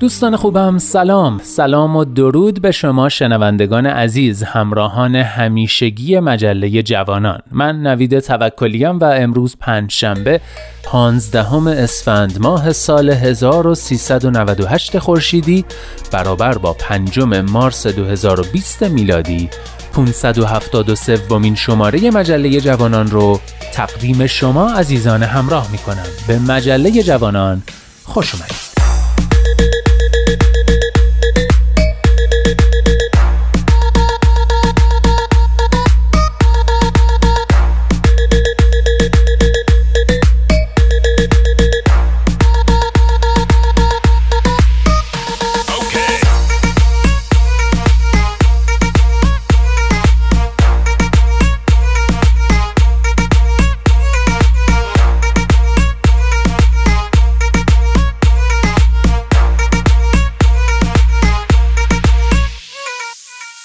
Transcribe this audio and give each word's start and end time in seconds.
دوستان 0.00 0.36
خوبم 0.36 0.78
سلام. 0.78 1.40
سلام 1.42 1.96
و 1.96 2.04
درود 2.04 2.62
به 2.62 2.70
شما 2.70 3.08
شنوندگان 3.08 3.86
عزیز 3.86 4.42
همراهان 4.42 5.16
همیشگی 5.16 6.20
مجله 6.20 6.82
جوانان. 6.82 7.38
من 7.50 7.82
نوید 7.82 8.18
توکلیم 8.18 8.98
و 8.98 9.04
امروز 9.04 9.56
پنج 9.60 9.92
شنبه 9.92 10.40
15 10.82 11.68
اسفند 11.68 12.38
ماه 12.40 12.72
سال 12.72 13.10
1398 13.10 14.98
خورشیدی 14.98 15.64
برابر 16.12 16.58
با 16.58 16.72
پنجم 16.72 17.40
مارس 17.40 17.86
2020 17.86 18.82
میلادی. 18.82 19.50
573 19.92 21.16
ومین 21.16 21.54
شماره 21.54 22.10
مجله 22.10 22.60
جوانان 22.60 23.10
رو 23.10 23.40
تقدیم 23.72 24.26
شما 24.26 24.70
عزیزان 24.70 25.22
همراه 25.22 25.72
می 25.72 25.78
کنم 25.78 26.06
به 26.28 26.38
مجله 26.38 27.02
جوانان 27.02 27.62
خوش 28.04 28.34
اومدید. 28.34 28.69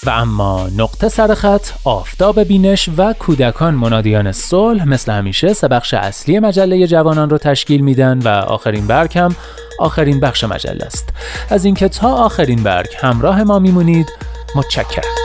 و 0.05 0.09
اما 0.09 0.69
نقطه 0.77 1.09
سرخط 1.09 1.67
آفتاب 1.83 2.43
بینش 2.43 2.89
و 2.97 3.13
کودکان 3.13 3.73
منادیان 3.73 4.31
صلح 4.31 4.87
مثل 4.87 5.11
همیشه 5.11 5.53
سه 5.53 5.67
بخش 5.67 5.93
اصلی 5.93 6.39
مجله 6.39 6.87
جوانان 6.87 7.29
رو 7.29 7.37
تشکیل 7.37 7.81
میدن 7.81 8.19
و 8.19 8.27
آخرین 8.27 8.87
برگ 8.87 9.17
هم 9.17 9.35
آخرین 9.79 10.19
بخش 10.19 10.43
مجله 10.43 10.85
است. 10.85 11.09
از 11.49 11.65
اینکه 11.65 11.87
تا 11.87 12.15
آخرین 12.15 12.63
برگ 12.63 12.89
همراه 12.99 13.43
ما 13.43 13.59
میمونید 13.59 14.07
متشکرم. 14.55 15.24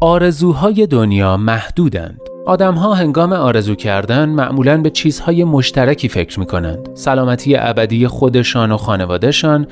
آرزوهای 0.00 0.86
دنیا 0.86 1.36
محدودند 1.36 2.20
آدم 2.46 2.74
ها 2.74 2.94
هنگام 2.94 3.32
آرزو 3.32 3.74
کردن 3.74 4.28
معمولا 4.28 4.82
به 4.82 4.90
چیزهای 4.90 5.44
مشترکی 5.44 6.08
فکر 6.08 6.40
می 6.40 6.46
کنند. 6.46 6.88
سلامتی 6.94 7.56
ابدی 7.56 8.06
خودشان 8.06 8.72
و 8.72 8.76
خانوادهشان، 8.76 9.66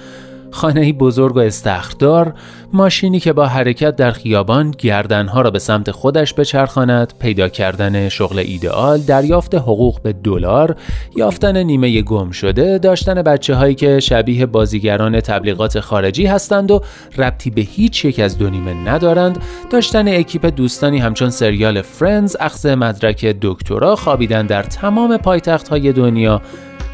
خانه 0.50 0.92
بزرگ 0.92 1.36
و 1.36 1.38
استخردار، 1.38 2.34
ماشینی 2.72 3.20
که 3.20 3.32
با 3.32 3.46
حرکت 3.46 3.96
در 3.96 4.10
خیابان 4.10 4.70
گردنها 4.70 5.40
را 5.40 5.50
به 5.50 5.58
سمت 5.58 5.90
خودش 5.90 6.34
بچرخاند، 6.34 7.12
پیدا 7.20 7.48
کردن 7.48 8.08
شغل 8.08 8.38
ایدئال، 8.38 8.98
دریافت 8.98 9.54
حقوق 9.54 10.02
به 10.02 10.12
دلار، 10.12 10.76
یافتن 11.16 11.56
نیمه 11.56 12.02
گم 12.02 12.30
شده، 12.30 12.78
داشتن 12.78 13.22
بچه 13.22 13.54
هایی 13.54 13.74
که 13.74 14.00
شبیه 14.00 14.46
بازیگران 14.46 15.20
تبلیغات 15.20 15.80
خارجی 15.80 16.26
هستند 16.26 16.70
و 16.70 16.80
ربطی 17.18 17.50
به 17.50 17.60
هیچ 17.60 18.04
یک 18.04 18.20
از 18.20 18.38
دو 18.38 18.50
نیمه 18.50 18.74
ندارند، 18.74 19.38
داشتن 19.70 20.08
اکیپ 20.08 20.46
دوستانی 20.46 20.98
همچون 20.98 21.30
سریال 21.30 21.82
فرندز، 21.82 22.36
اخذ 22.40 22.66
مدرک 22.66 23.36
دکترا، 23.42 23.96
خوابیدن 23.96 24.46
در 24.46 24.62
تمام 24.62 25.16
پایتخت 25.16 25.68
های 25.68 25.92
دنیا 25.92 26.42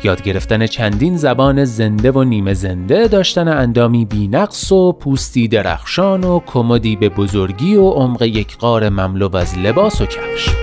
یاد 0.04 0.22
گرفتن 0.22 0.66
چندین 0.66 1.16
زبان 1.16 1.64
زنده 1.64 2.10
و 2.10 2.24
نیمه 2.24 2.54
زنده 2.54 3.08
داشتن 3.08 3.48
اندامی 3.48 4.04
بینقص 4.04 4.72
و 4.72 4.92
پوستی 4.92 5.48
درخشان 5.48 6.24
و 6.24 6.40
کمدی 6.46 6.96
به 6.96 7.08
بزرگی 7.08 7.74
و 7.74 7.90
عمق 7.90 8.22
یک 8.22 8.56
قار 8.56 8.88
مملو 8.88 9.36
از 9.36 9.58
لباس 9.58 10.00
و 10.00 10.06
کفش. 10.06 10.61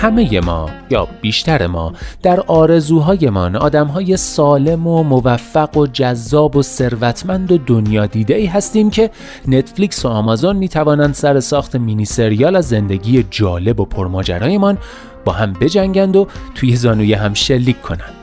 همه 0.00 0.40
ما 0.40 0.70
یا 0.90 1.08
بیشتر 1.20 1.66
ما 1.66 1.92
در 2.22 2.40
آرزوهایمان 2.40 3.56
آدمهای 3.56 4.16
سالم 4.16 4.86
و 4.86 5.02
موفق 5.02 5.76
و 5.76 5.86
جذاب 5.86 6.56
و 6.56 6.62
ثروتمند 6.62 7.52
و 7.52 7.58
دنیا 7.58 8.06
دیده 8.06 8.34
ای 8.34 8.46
هستیم 8.46 8.90
که 8.90 9.10
نتفلیکس 9.48 10.04
و 10.04 10.08
آمازون 10.08 10.56
می 10.56 10.68
توانند 10.68 11.14
سر 11.14 11.40
ساخت 11.40 11.76
مینی 11.76 12.04
سریال 12.04 12.56
از 12.56 12.68
زندگی 12.68 13.26
جالب 13.30 13.80
و 13.80 13.84
پرماجرایمان 13.84 14.78
با 15.24 15.32
هم 15.32 15.52
بجنگند 15.52 16.16
و 16.16 16.26
توی 16.54 16.76
زانوی 16.76 17.14
هم 17.14 17.34
شلیک 17.34 17.82
کنند. 17.82 18.19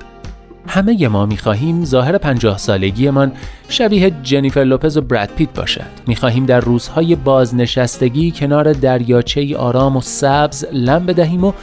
همه 0.67 1.07
ما 1.07 1.25
می‌خواهیم 1.25 1.85
ظاهر 1.85 2.17
پنجاه 2.17 2.57
سالگیمان 2.57 3.31
شبیه 3.69 4.11
جنیفر 4.23 4.63
لوپز 4.63 4.97
و 4.97 5.01
براد 5.01 5.29
پیت 5.35 5.53
باشد. 5.53 5.89
می‌خواهیم 6.07 6.45
در 6.45 6.59
روزهای 6.59 7.15
بازنشستگی 7.15 8.31
کنار 8.31 8.73
دریاچه 8.73 9.57
آرام 9.57 9.97
و 9.97 10.01
سبز 10.01 10.65
لم 10.73 11.05
بدهیم 11.05 11.43
و 11.43 11.53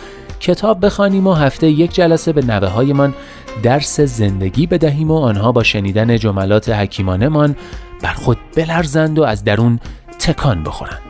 کتاب 0.40 0.86
بخوانیم 0.86 1.26
و 1.26 1.32
هفته 1.32 1.66
یک 1.66 1.94
جلسه 1.94 2.32
به 2.32 2.44
نوه 2.44 2.68
هایمان 2.68 3.14
درس 3.62 4.00
زندگی 4.00 4.66
بدهیم 4.66 5.10
و 5.10 5.18
آنها 5.18 5.52
با 5.52 5.62
شنیدن 5.62 6.16
جملات 6.18 6.68
حکیمانمان 6.68 7.56
بر 8.02 8.12
خود 8.12 8.38
بلرزند 8.56 9.18
و 9.18 9.22
از 9.22 9.44
درون 9.44 9.80
تکان 10.18 10.62
بخورند. 10.62 11.00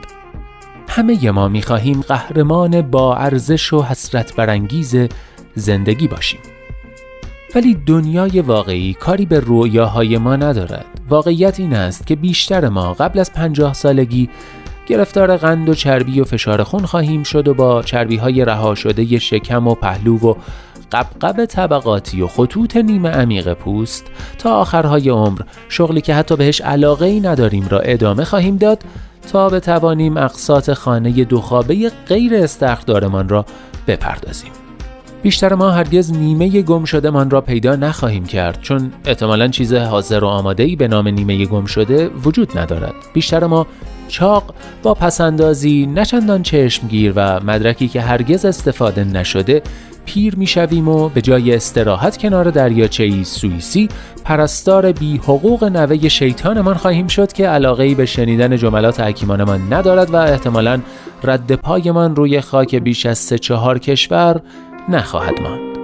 همه 0.88 1.30
ما 1.30 1.48
می‌خواهیم 1.48 2.00
قهرمان 2.00 2.82
با 2.82 3.16
ارزش 3.16 3.72
و 3.72 3.82
حسرت 3.82 4.36
برانگیز 4.36 4.96
زندگی 5.54 6.08
باشیم. 6.08 6.40
ولی 7.54 7.74
دنیای 7.74 8.40
واقعی 8.40 8.94
کاری 8.94 9.26
به 9.26 9.40
رویاهای 9.40 10.18
ما 10.18 10.36
ندارد. 10.36 10.86
واقعیت 11.08 11.60
این 11.60 11.74
است 11.74 12.06
که 12.06 12.16
بیشتر 12.16 12.68
ما 12.68 12.94
قبل 12.94 13.18
از 13.18 13.32
پنجاه 13.32 13.72
سالگی 13.72 14.28
گرفتار 14.86 15.36
قند 15.36 15.68
و 15.68 15.74
چربی 15.74 16.20
و 16.20 16.24
فشار 16.24 16.62
خون 16.62 16.86
خواهیم 16.86 17.22
شد 17.22 17.48
و 17.48 17.54
با 17.54 17.82
چربی 17.82 18.16
های 18.16 18.44
رها 18.44 18.74
شده 18.74 19.18
شکم 19.18 19.68
و 19.68 19.74
پهلو 19.74 20.18
و 20.18 20.34
قبقب 20.92 21.44
طبقاتی 21.44 22.22
و 22.22 22.26
خطوط 22.26 22.76
نیمه 22.76 23.08
عمیق 23.08 23.52
پوست 23.52 24.06
تا 24.38 24.56
آخرهای 24.56 25.08
عمر 25.08 25.40
شغلی 25.68 26.00
که 26.00 26.14
حتی 26.14 26.36
بهش 26.36 26.60
علاقه 26.60 27.06
ای 27.06 27.20
نداریم 27.20 27.68
را 27.68 27.80
ادامه 27.80 28.24
خواهیم 28.24 28.56
داد 28.56 28.82
تا 29.32 29.48
بتوانیم 29.48 30.16
اقساط 30.16 30.72
خانه 30.72 31.24
دو 31.24 31.40
خوابه 31.40 31.92
غیر 32.08 32.34
استخدارمان 32.34 33.28
را 33.28 33.44
بپردازیم. 33.86 34.63
بیشتر 35.24 35.54
ما 35.54 35.70
هرگز 35.70 36.12
نیمه 36.12 36.62
گم 36.62 36.84
شده 36.84 37.10
من 37.10 37.30
را 37.30 37.40
پیدا 37.40 37.76
نخواهیم 37.76 38.24
کرد 38.24 38.60
چون 38.60 38.92
احتمالا 39.04 39.48
چیز 39.48 39.74
حاضر 39.74 40.24
و 40.24 40.26
آماده 40.26 40.62
ای 40.62 40.76
به 40.76 40.88
نام 40.88 41.08
نیمه 41.08 41.46
گم 41.46 41.64
شده 41.64 42.08
وجود 42.08 42.58
ندارد. 42.58 42.94
بیشتر 43.12 43.46
ما 43.46 43.66
چاق 44.08 44.54
با 44.82 44.94
پسندازی 44.94 45.86
نچندان 45.86 46.42
چشمگیر 46.42 47.12
و 47.16 47.40
مدرکی 47.40 47.88
که 47.88 48.00
هرگز 48.00 48.44
استفاده 48.44 49.04
نشده 49.04 49.62
پیر 50.06 50.36
می‌شویم 50.36 50.88
و 50.88 51.08
به 51.08 51.22
جای 51.22 51.54
استراحت 51.54 52.16
کنار 52.16 52.50
دریاچه 52.50 53.22
سوئیسی 53.22 53.88
پرستار 54.24 54.92
بی 54.92 55.16
حقوق 55.16 55.64
نوه 55.64 56.08
شیطانمان 56.08 56.74
خواهیم 56.76 57.06
شد 57.06 57.32
که 57.32 57.48
علاقه 57.48 57.94
به 57.94 58.06
شنیدن 58.06 58.56
جملات 58.56 59.00
حکیمانمان 59.00 59.72
ندارد 59.72 60.10
و 60.10 60.16
احتمالا 60.16 60.80
رد 61.24 61.52
پایمان 61.52 62.16
روی 62.16 62.40
خاک 62.40 62.74
بیش 62.74 63.06
از 63.06 63.18
سه 63.18 63.38
چهار 63.38 63.78
کشور 63.78 64.40
نخواهد 64.88 65.40
ماند. 65.42 65.74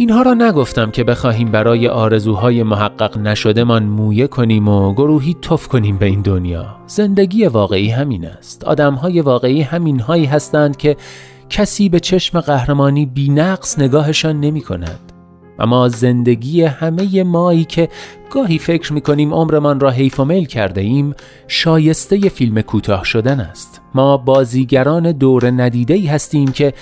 اینها 0.00 0.22
را 0.22 0.34
نگفتم 0.34 0.90
که 0.90 1.04
بخواهیم 1.04 1.50
برای 1.50 1.88
آرزوهای 1.88 2.62
محقق 2.62 3.18
نشدهمان 3.18 3.82
مویه 3.82 4.26
کنیم 4.26 4.68
و 4.68 4.92
گروهی 4.94 5.36
تف 5.42 5.68
کنیم 5.68 5.98
به 5.98 6.06
این 6.06 6.20
دنیا. 6.20 6.66
زندگی 6.86 7.46
واقعی 7.46 7.90
همین 7.90 8.26
است. 8.26 8.64
آدمهای 8.64 9.20
واقعی 9.20 9.62
همینهایی 9.62 10.24
هستند 10.24 10.76
که 10.76 10.96
کسی 11.50 11.88
به 11.88 12.00
چشم 12.00 12.40
قهرمانی 12.40 13.06
بینقص 13.06 13.78
نگاهشان 13.78 14.40
نمی 14.40 14.60
کند. 14.60 15.12
اما 15.60 15.88
زندگی 15.88 16.62
همه 16.62 17.22
مایی 17.22 17.64
که 17.64 17.88
گاهی 18.30 18.58
فکر 18.58 18.92
می 18.92 19.00
کنیم 19.00 19.34
عمرمان 19.34 19.80
را 19.80 19.90
حیف 19.90 20.20
و 20.20 20.24
میل 20.24 20.44
کرده 20.44 20.80
ایم 20.80 21.14
شایسته 21.48 22.28
فیلم 22.28 22.60
کوتاه 22.60 23.04
شدن 23.04 23.40
است 23.40 23.80
ما 23.94 24.16
بازیگران 24.16 25.12
دور 25.12 25.50
ندیده 25.50 25.94
ای 25.94 26.06
هستیم 26.06 26.52
که 26.52 26.72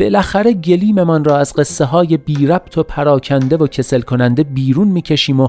بالاخره 0.00 0.52
گلیممان 0.52 1.24
را 1.24 1.38
از 1.38 1.52
قصه 1.52 1.84
های 1.84 2.16
بی 2.16 2.46
ربط 2.46 2.78
و 2.78 2.82
پراکنده 2.82 3.56
و 3.56 3.66
کسل 3.66 4.00
کننده 4.00 4.42
بیرون 4.42 4.88
می 4.88 5.02
کشیم 5.02 5.40
و 5.40 5.48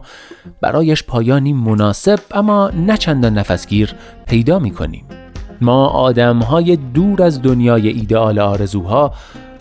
برایش 0.61 1.03
پایانی 1.03 1.53
مناسب 1.53 2.19
اما 2.31 2.69
نچندان 2.69 3.37
نفسگیر 3.37 3.93
پیدا 4.27 4.59
می 4.59 4.71
کنیم 4.71 5.18
ما 5.61 5.87
آدم 5.87 6.39
های 6.39 6.75
دور 6.75 7.23
از 7.23 7.41
دنیای 7.41 7.87
ایدئال 7.87 8.39
آرزوها 8.39 9.13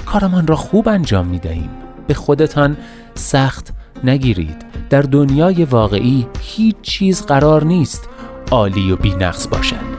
کارمان 0.06 0.46
را 0.46 0.56
خوب 0.56 0.88
انجام 0.88 1.26
می 1.26 1.38
دهیم 1.38 1.70
به 2.06 2.14
خودتان 2.14 2.76
سخت 3.14 3.74
نگیرید. 4.04 4.64
در 4.90 5.02
دنیای 5.02 5.64
واقعی 5.64 6.26
هیچ 6.40 6.76
چیز 6.82 7.22
قرار 7.22 7.64
نیست 7.64 8.08
عالی 8.50 8.92
و 8.92 8.96
بینقص 8.96 9.48
باشد. 9.48 9.97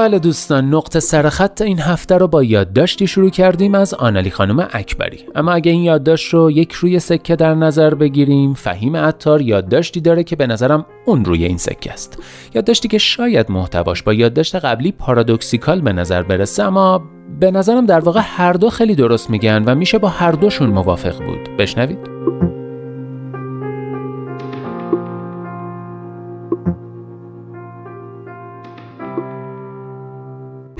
بله 0.00 0.18
دوستان 0.18 0.74
نقطه 0.74 1.00
سرخط 1.00 1.62
این 1.62 1.78
هفته 1.78 2.18
رو 2.18 2.28
با 2.28 2.42
یادداشتی 2.42 3.06
شروع 3.06 3.30
کردیم 3.30 3.74
از 3.74 3.94
آنالی 3.94 4.30
خانم 4.30 4.68
اکبری. 4.72 5.18
اما 5.34 5.52
اگه 5.52 5.72
این 5.72 5.82
یادداشت 5.82 6.34
رو 6.34 6.50
یک 6.50 6.72
روی 6.72 6.98
سکه 6.98 7.36
در 7.36 7.54
نظر 7.54 7.94
بگیریم 7.94 8.54
فهیم 8.54 8.96
عطار 8.96 9.42
یادداشتی 9.42 10.00
داره 10.00 10.24
که 10.24 10.36
به 10.36 10.46
نظرم 10.46 10.86
اون 11.04 11.24
روی 11.24 11.44
این 11.44 11.56
سکه 11.56 11.92
است. 11.92 12.18
یادداشتی 12.54 12.88
که 12.88 12.98
شاید 12.98 13.50
محتواش 13.50 14.02
با 14.02 14.12
یادداشت 14.12 14.54
قبلی 14.54 14.92
پارادوکسیکال 14.92 15.80
به 15.80 15.92
نظر 15.92 16.22
برسه 16.22 16.62
اما 16.62 17.02
به 17.40 17.50
نظرم 17.50 17.86
در 17.86 18.00
واقع 18.00 18.20
هر 18.24 18.52
دو 18.52 18.70
خیلی 18.70 18.94
درست 18.94 19.30
میگن 19.30 19.64
و 19.64 19.74
میشه 19.74 19.98
با 19.98 20.08
هر 20.08 20.32
دوشون 20.32 20.70
موافق 20.70 21.24
بود. 21.24 21.56
بشنوید. 21.58 22.59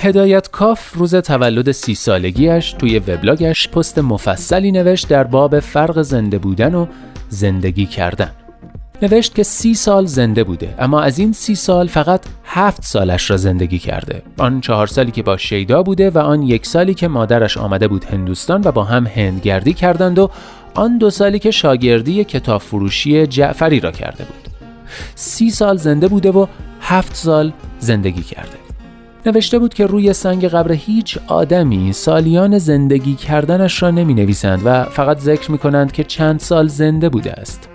هدایت 0.03 0.51
کاف 0.51 0.93
روز 0.95 1.15
تولد 1.15 1.73
سی 1.73 1.95
سالگیش 1.95 2.73
توی 2.73 2.99
وبلاگش 2.99 3.69
پست 3.69 3.99
مفصلی 3.99 4.73
نوشت 4.73 5.09
در 5.09 5.25
باب 5.25 5.61
فرق 5.61 6.03
زنده 6.03 6.39
بودن 6.39 6.75
و 6.75 6.87
زندگی 7.29 7.87
کردن. 7.87 8.31
نوشت 9.03 9.35
که 9.35 9.43
سی 9.43 9.75
سال 9.75 10.07
زنده 10.07 10.45
بوده 10.45 10.75
اما 10.79 11.01
از 11.01 11.19
این 11.19 11.33
سی 11.33 11.55
سال 11.55 11.87
فقط 11.87 12.21
هفت 12.45 12.85
سالش 12.85 13.31
را 13.31 13.37
زندگی 13.37 13.79
کرده. 13.79 14.23
آن 14.39 14.61
چهار 14.61 14.87
سالی 14.87 15.11
که 15.11 15.23
با 15.23 15.37
شیدا 15.37 15.83
بوده 15.83 16.11
و 16.11 16.19
آن 16.19 16.43
یک 16.43 16.67
سالی 16.67 16.95
که 16.95 17.09
مادرش 17.09 17.57
آمده 17.59 17.89
بود 17.89 18.05
هندوستان 18.05 18.63
و 18.65 18.73
با 18.73 18.85
هم 18.85 19.07
هندگردی 19.07 19.73
کردند 19.73 20.19
و 20.19 20.31
آن 20.75 20.99
دو 20.99 21.11
سالی 21.11 21.39
که 21.39 21.51
شاگردی 21.51 22.25
کتاب 22.25 22.61
فروشی 22.61 23.27
جعفری 23.27 23.81
را 23.81 23.91
کرده 23.91 24.25
بود. 24.25 24.49
سی 25.15 25.51
سال 25.51 25.77
زنده 25.77 26.09
بوده 26.09 26.31
و 26.31 26.47
هفت 26.81 27.15
سال 27.15 27.53
زندگی 27.79 28.23
کرده. 28.23 28.70
نوشته 29.27 29.59
بود 29.59 29.75
که 29.75 29.87
روی 29.87 30.13
سنگ 30.13 30.49
قبر 30.49 30.73
هیچ 30.73 31.19
آدمی 31.27 31.93
سالیان 31.93 32.59
زندگی 32.59 33.15
کردنش 33.15 33.83
را 33.83 33.91
نمی 33.91 34.15
نویسند 34.15 34.63
و 34.65 34.85
فقط 34.85 35.19
ذکر 35.19 35.51
می 35.51 35.59
کنند 35.59 35.93
که 35.93 36.05
چند 36.05 36.41
سال 36.41 36.69
زنده 36.69 37.09
بوده 37.09 37.33
است. 37.33 37.69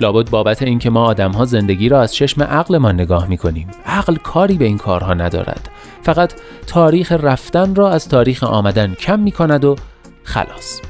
لابد 0.00 0.30
بابت 0.30 0.62
اینکه 0.62 0.90
ما 0.90 1.04
آدمها 1.04 1.44
زندگی 1.44 1.88
را 1.88 2.02
از 2.02 2.14
چشم 2.14 2.42
عقلمان 2.42 2.94
نگاه 2.94 3.28
می 3.28 3.36
کنیم 3.36 3.68
عقل 3.86 4.16
کاری 4.16 4.54
به 4.54 4.64
این 4.64 4.78
کارها 4.78 5.14
ندارد. 5.14 5.68
فقط 6.02 6.32
تاریخ 6.66 7.12
رفتن 7.12 7.74
را 7.74 7.90
از 7.90 8.08
تاریخ 8.08 8.44
آمدن 8.44 8.94
کم 8.94 9.20
می 9.20 9.32
کند 9.32 9.64
و 9.64 9.76
خلاص. 10.22 10.80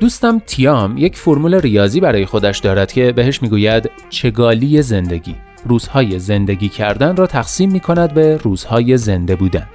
دوستم 0.00 0.38
تیام 0.46 0.98
یک 0.98 1.16
فرمول 1.16 1.54
ریاضی 1.54 2.00
برای 2.00 2.26
خودش 2.26 2.58
دارد 2.58 2.92
که 2.92 3.12
بهش 3.12 3.42
می‌گوید 3.42 3.90
چگالی 4.10 4.82
زندگی. 4.82 5.36
روزهای 5.64 6.18
زندگی 6.18 6.68
کردن 6.68 7.16
را 7.16 7.26
تقسیم 7.26 7.72
می 7.72 7.80
کند 7.80 8.14
به 8.14 8.36
روزهای 8.36 8.96
زنده 8.96 9.36
بودن. 9.36 9.66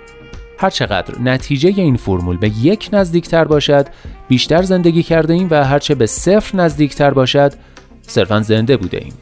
هرچقدر 0.58 1.22
نتیجه 1.22 1.70
این 1.70 1.96
فرمول 1.96 2.38
به 2.38 2.52
یک 2.62 2.90
نزدیکتر 2.94 3.46
باشد 3.46 3.88
بیشتر 4.28 4.62
زندگی 4.62 5.04
کرده 5.04 5.34
ایم 5.34 5.48
و 5.52 5.64
هرچه 5.64 5.96
به 5.96 6.06
صفر 6.06 6.58
نزدیکتر 6.58 7.12
باشد 7.12 7.54
صرفا 8.02 8.42
زنده 8.42 8.78
بوده 8.78 8.98
ایم. 8.98 9.14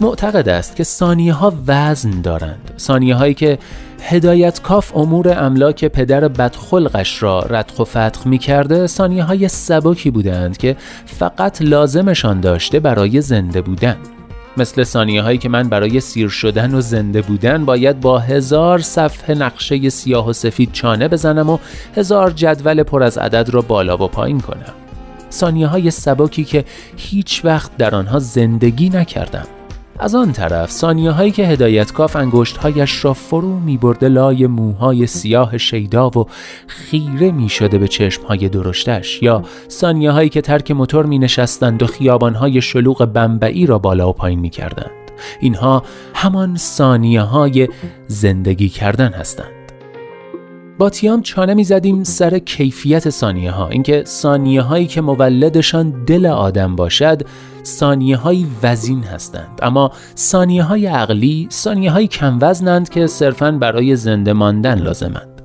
معتقد 0.00 0.48
است 0.48 0.76
که 0.76 0.84
ثانیه 0.84 1.32
ها 1.32 1.54
وزن 1.66 2.20
دارند. 2.20 2.70
ثانیه 2.78 3.14
هایی 3.14 3.34
که 3.34 3.58
هدایت 4.02 4.62
کاف 4.62 4.96
امور 4.96 5.44
املاک 5.44 5.84
پدر 5.84 6.28
بدخلقش 6.28 7.22
را 7.22 7.40
ردخ 7.40 7.78
و 7.78 7.84
فتخ 7.84 8.26
می 8.26 8.38
کرده 8.38 8.86
ثانیه 8.86 9.24
های 9.24 9.48
سبکی 9.48 10.10
بودند 10.10 10.56
که 10.56 10.76
فقط 11.06 11.62
لازمشان 11.62 12.40
داشته 12.40 12.80
برای 12.80 13.20
زنده 13.20 13.62
بودن. 13.62 13.96
مثل 14.56 14.84
ثانیه 14.84 15.22
هایی 15.22 15.38
که 15.38 15.48
من 15.48 15.68
برای 15.68 16.00
سیر 16.00 16.28
شدن 16.28 16.74
و 16.74 16.80
زنده 16.80 17.22
بودن 17.22 17.64
باید 17.64 18.00
با 18.00 18.18
هزار 18.18 18.78
صفحه 18.78 19.34
نقشه 19.34 19.88
سیاه 19.88 20.28
و 20.28 20.32
سفید 20.32 20.72
چانه 20.72 21.08
بزنم 21.08 21.50
و 21.50 21.58
هزار 21.96 22.30
جدول 22.30 22.82
پر 22.82 23.02
از 23.02 23.18
عدد 23.18 23.50
را 23.50 23.62
بالا 23.62 23.96
و 23.96 24.08
پایین 24.08 24.40
کنم. 24.40 24.74
ثانیه 25.32 25.66
های 25.66 25.90
سبکی 25.90 26.44
که 26.44 26.64
هیچ 26.96 27.44
وقت 27.44 27.76
در 27.76 27.94
آنها 27.94 28.18
زندگی 28.18 28.88
نکردم. 28.88 29.46
از 30.02 30.14
آن 30.14 30.32
طرف 30.32 30.70
ثانیه 30.70 31.10
هایی 31.10 31.30
که 31.30 31.46
هدایتکاف 31.46 32.16
انگشت 32.16 32.56
هایش 32.56 33.04
را 33.04 33.14
فرو 33.14 33.60
می 33.60 33.76
برده 33.76 34.08
لای 34.08 34.46
موهای 34.46 35.06
سیاه 35.06 35.58
شیدا 35.58 36.10
و 36.10 36.26
خیره 36.66 37.30
می 37.30 37.48
شده 37.48 37.78
به 37.78 37.88
چشم 37.88 38.22
های 38.22 38.48
درشتش 38.48 39.22
یا 39.22 39.42
ثانیه 39.70 40.10
هایی 40.10 40.28
که 40.28 40.40
ترک 40.40 40.70
موتور 40.70 41.06
می 41.06 41.18
نشستند 41.18 41.82
و 41.82 41.86
خیابان 41.86 42.34
های 42.34 42.62
شلوغ 42.62 43.06
بمبئی 43.06 43.66
را 43.66 43.78
بالا 43.78 44.08
و 44.08 44.12
پایین 44.12 44.38
می 44.38 44.50
کردند 44.50 44.90
اینها 45.40 45.82
همان 46.14 46.56
ثانیه 46.56 47.22
های 47.22 47.68
زندگی 48.06 48.68
کردن 48.68 49.12
هستند. 49.12 49.59
با 50.80 50.90
تیام 50.90 51.22
چانه 51.22 51.54
می 51.54 51.64
زدیم 51.64 52.04
سر 52.04 52.38
کیفیت 52.38 53.10
ثانیه 53.10 53.50
ها 53.50 53.68
اینکه 53.68 54.02
ثانیه 54.06 54.62
هایی 54.62 54.86
که 54.86 55.00
مولدشان 55.00 56.04
دل 56.04 56.26
آدم 56.26 56.76
باشد 56.76 57.22
ثانیه 57.64 58.16
های 58.16 58.46
وزین 58.62 59.02
هستند. 59.02 59.58
اما 59.62 59.92
ثانیه 60.16 60.62
های 60.62 60.86
عقلی 60.86 61.48
ثانیه 61.50 61.90
های 61.90 62.06
کم 62.06 62.38
وزنند 62.40 62.88
که 62.88 63.06
صرفا 63.06 63.50
برای 63.50 63.96
زنده 63.96 64.32
ماندن 64.32 64.78
لازمند. 64.78 65.42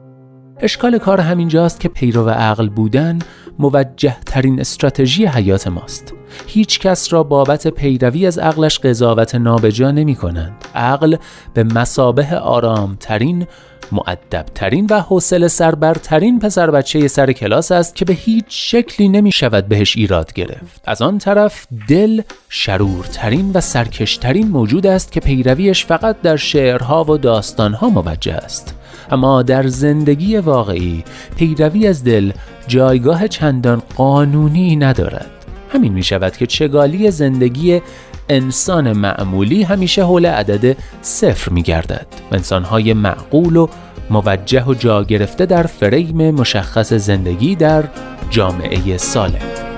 اشکال 0.60 0.98
کار 0.98 1.22
همینجاست 1.22 1.80
که 1.80 1.90
پیرو 1.90 2.30
عقل 2.30 2.70
بودن 2.70 3.20
موجه 3.60 4.18
ترین 4.26 4.60
استراتژی 4.60 5.26
حیات 5.26 5.68
ماست. 5.68 6.14
هیچ 6.48 6.80
کس 6.80 7.14
را 7.14 7.24
بابت 7.24 7.68
پیروی 7.68 8.28
از 8.28 8.40
عقلش 8.40 8.80
قضاوت 8.80 9.36
نابجا 9.36 9.92
نمی 9.92 10.16
کنند 10.16 10.66
عقل 10.76 11.16
به 11.54 11.64
مسابه 11.64 12.38
آرام 12.38 12.98
ترین 13.00 13.48
معدبترین 13.92 14.88
و 14.90 15.00
حوصله 15.00 15.48
سربرترین 15.48 16.40
پسر 16.40 16.72
بچه 16.72 17.08
سر 17.08 17.32
کلاس 17.32 17.72
است 17.72 17.96
که 17.96 18.06
به 18.06 18.14
هیچ 18.14 18.46
شکلی 18.48 19.10
نمی 19.10 19.32
شود 19.32 19.68
بهش 19.68 19.98
ایراد 19.98 20.34
گرفت. 20.34 20.82
از 20.86 21.02
آن 21.02 21.18
طرف 21.18 21.68
دل 21.88 22.22
شرورترین 22.50 23.52
و 23.54 23.62
سرکشترین 23.62 24.48
موجود 24.48 24.88
است 24.88 25.12
که 25.12 25.20
پیرویش 25.20 25.86
فقط 25.86 26.22
در 26.22 26.36
شعرها 26.36 27.04
و 27.04 27.18
داستانها 27.18 27.90
موجه 27.90 28.34
است. 28.34 28.76
اما 29.12 29.42
در 29.42 29.68
زندگی 29.68 30.38
واقعی 30.38 31.04
پیروی 31.36 31.88
از 31.88 32.04
دل 32.04 32.32
جایگاه 32.68 33.28
چندان 33.28 33.82
قانونی 33.96 34.76
ندارد. 34.76 35.32
همین 35.74 35.94
می 35.94 36.04
شود 36.04 36.38
که 36.38 36.46
چگالی 36.46 37.12
زندگی 37.12 37.82
انسان 38.30 38.92
معمولی 38.92 39.64
همیشه 39.64 40.04
حول 40.04 40.26
عدد 40.26 40.78
صفر 41.02 41.52
می 41.52 41.64
گردد 41.64 42.08
انسانهای 42.32 42.94
معقول 42.94 43.56
و 43.56 43.68
موجه 44.10 44.64
و 44.64 44.74
جا 44.74 45.04
گرفته 45.04 45.46
در 45.46 45.64
فریم 45.64 46.32
مشخص 46.32 46.94
زندگی 46.94 47.56
در 47.56 47.84
جامعه 48.30 48.98
سالم. 48.98 49.75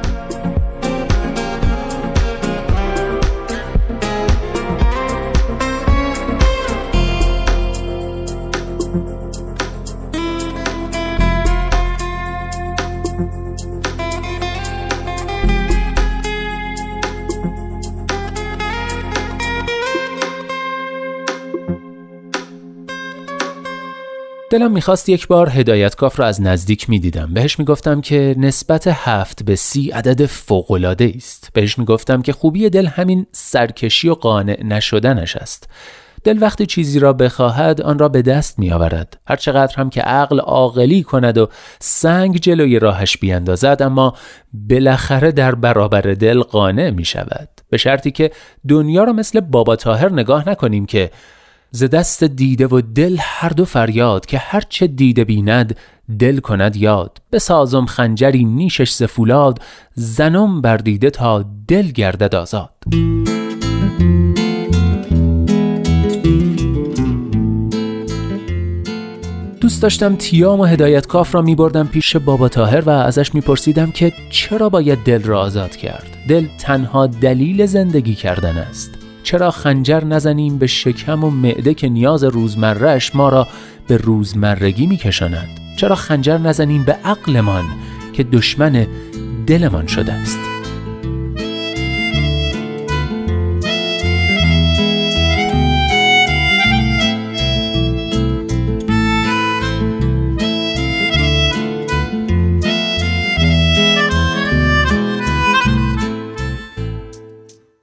دلم 24.57 24.71
می‌خواست 24.71 25.09
یک 25.09 25.27
بار 25.27 25.49
هدایتکاف 25.49 26.19
را 26.19 26.25
از 26.25 26.41
نزدیک 26.41 26.89
می‌دیدم. 26.89 27.33
بهش 27.33 27.59
می‌گفتم 27.59 28.01
که 28.01 28.35
نسبت 28.37 28.87
هفت 28.87 29.43
به 29.43 29.55
سی 29.55 29.91
عدد 29.91 30.25
فوقالعاده 30.25 31.13
است. 31.15 31.49
بهش 31.53 31.79
می‌گفتم 31.79 32.21
که 32.21 32.33
خوبی 32.33 32.69
دل 32.69 32.85
همین 32.85 33.25
سرکشی 33.31 34.09
و 34.09 34.13
قانع 34.13 34.63
نشدنش 34.63 35.35
است. 35.35 35.69
دل 36.23 36.37
وقتی 36.41 36.65
چیزی 36.65 36.99
را 36.99 37.13
بخواهد 37.13 37.81
آن 37.81 37.99
را 37.99 38.09
به 38.09 38.21
دست 38.21 38.59
می 38.59 38.71
آورد 38.71 39.17
هر 39.27 39.35
چقدر 39.35 39.75
هم 39.75 39.89
که 39.89 40.01
عقل 40.01 40.39
عاقلی 40.39 41.03
کند 41.03 41.37
و 41.37 41.49
سنگ 41.79 42.37
جلوی 42.37 42.79
راهش 42.79 43.17
بیاندازد 43.17 43.77
اما 43.81 44.13
بالاخره 44.53 45.31
در 45.31 45.55
برابر 45.55 46.01
دل 46.01 46.41
قانع 46.41 46.89
می 46.89 47.05
شود 47.05 47.49
به 47.69 47.77
شرطی 47.77 48.11
که 48.11 48.31
دنیا 48.67 49.03
را 49.03 49.13
مثل 49.13 49.39
بابا 49.39 49.75
تاهر 49.75 50.13
نگاه 50.13 50.49
نکنیم 50.49 50.85
که 50.85 51.11
ز 51.71 51.83
دست 51.83 52.23
دیده 52.23 52.67
و 52.67 52.81
دل 52.95 53.17
هر 53.19 53.49
دو 53.49 53.65
فریاد 53.65 54.25
که 54.25 54.37
هر 54.37 54.63
چه 54.69 54.87
دیده 54.87 55.23
بیند 55.23 55.75
دل 56.19 56.39
کند 56.39 56.75
یاد. 56.75 57.21
بسازم 57.31 57.85
خنجری 57.85 58.45
نیشش 58.45 58.91
ز 58.91 59.03
فولاد 59.03 59.59
زنم 59.93 60.61
بر 60.61 60.77
دیده 60.77 61.09
تا 61.09 61.45
دل 61.67 61.87
گردد 61.87 62.35
آزاد. 62.35 62.73
دوست 69.61 69.81
داشتم 69.81 70.15
تیام 70.15 70.59
و 70.59 70.65
هدایت 70.65 71.07
کاف 71.07 71.35
را 71.35 71.41
می 71.41 71.55
بردم 71.55 71.87
پیش 71.87 72.15
بابا 72.15 72.49
تاهر 72.49 72.81
و 72.81 72.89
ازش 72.89 73.35
می 73.35 73.41
پرسیدم 73.41 73.91
که 73.91 74.13
چرا 74.29 74.69
باید 74.69 74.99
دل 74.99 75.23
را 75.23 75.41
آزاد 75.41 75.75
کرد؟ 75.75 76.17
دل 76.29 76.45
تنها 76.59 77.07
دلیل 77.07 77.65
زندگی 77.65 78.15
کردن 78.15 78.57
است. 78.57 78.96
چرا 79.27 79.51
خنجر 79.51 80.03
نزنیم 80.03 80.57
به 80.57 80.67
شکم 80.67 81.23
و 81.23 81.29
معده 81.29 81.73
که 81.73 81.89
نیاز 81.89 82.23
روزمرهش 82.23 83.15
ما 83.15 83.29
را 83.29 83.47
به 83.87 83.97
روزمرگی 83.97 84.87
میکشاند؟ 84.87 85.47
چرا 85.77 85.95
خنجر 85.95 86.37
نزنیم 86.37 86.83
به 86.83 86.93
عقلمان 86.93 87.65
که 88.13 88.23
دشمن 88.23 88.87
دلمان 89.47 89.87
شده 89.87 90.13
است؟ 90.13 90.39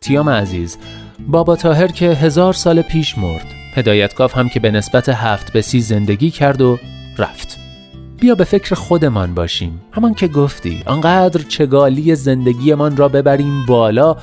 تیام 0.00 0.28
عزیز 0.28 0.78
بابا 1.28 1.56
تاهر 1.56 1.86
که 1.86 2.06
هزار 2.10 2.52
سال 2.52 2.82
پیش 2.82 3.18
مرد. 3.18 3.46
هدایتگاف 3.74 4.36
هم 4.36 4.48
که 4.48 4.60
به 4.60 4.70
نسبت 4.70 5.08
هفت 5.08 5.52
به 5.52 5.62
سی 5.62 5.80
زندگی 5.80 6.30
کرد 6.30 6.60
و 6.60 6.78
رفت. 7.18 7.58
بیا 8.20 8.34
به 8.34 8.44
فکر 8.44 8.74
خودمان 8.74 9.34
باشیم. 9.34 9.80
همان 9.92 10.14
که 10.14 10.28
گفتی 10.28 10.82
آنقدر 10.86 11.42
چگالی 11.48 12.14
زندگیمان 12.14 12.96
را 12.96 13.08
ببریم 13.08 13.66
بالا 13.66 14.16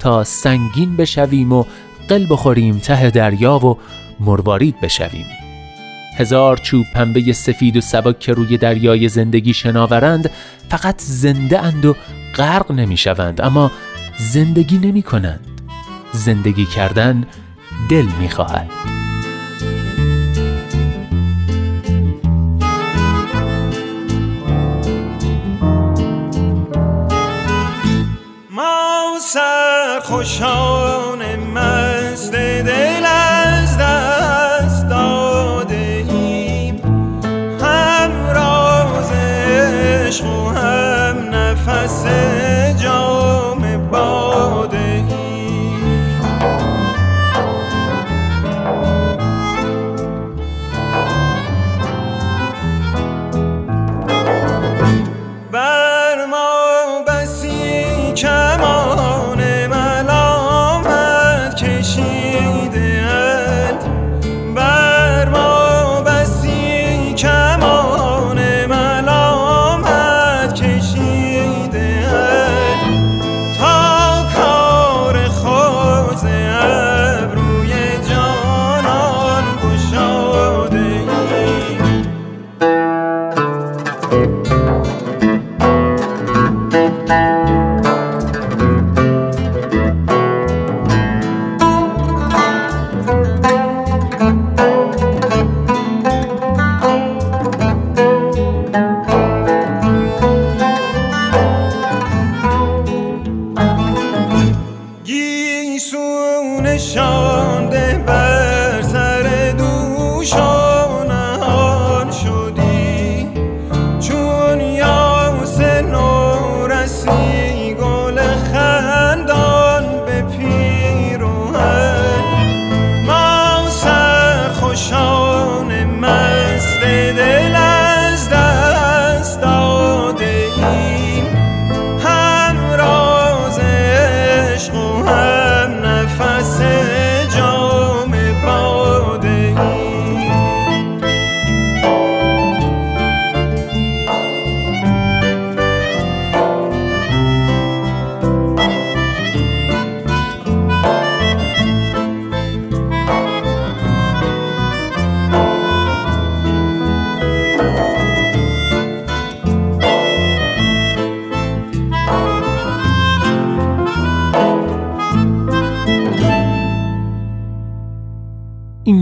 تا 0.00 0.24
سنگین 0.24 0.96
بشویم 0.96 1.52
و 1.52 1.64
قل 2.08 2.26
بخوریم 2.30 2.78
ته 2.78 3.10
دریا 3.10 3.66
و 3.66 3.78
مروارید 4.20 4.80
بشویم. 4.80 5.26
هزار 6.16 6.56
چوب 6.56 6.86
پنبه 6.94 7.32
سفید 7.32 7.76
و 7.76 7.80
سبک 7.80 8.18
که 8.18 8.32
روی 8.32 8.58
دریای 8.58 9.08
زندگی 9.08 9.54
شناورند 9.54 10.30
فقط 10.68 11.00
زنده 11.00 11.58
اند 11.62 11.84
و 11.84 11.96
غرق 12.34 12.72
نمی 12.72 12.96
شوند 12.96 13.40
اما 13.40 13.70
زندگی 14.18 14.78
نمی 14.78 15.02
کنند 15.02 15.55
زندگی 16.12 16.66
کردن 16.66 17.24
دل 17.90 18.06
می‌خواهد. 18.20 18.70
ما 28.50 29.18
سرخوشان 30.00 30.56
مست 31.54 32.32
دل 32.32 33.04
از 33.04 33.78
دست 33.78 34.88
داده 34.88 36.04
ایم 36.08 36.76
هم 37.60 38.10
راز 38.34 39.10
عشق 39.12 40.24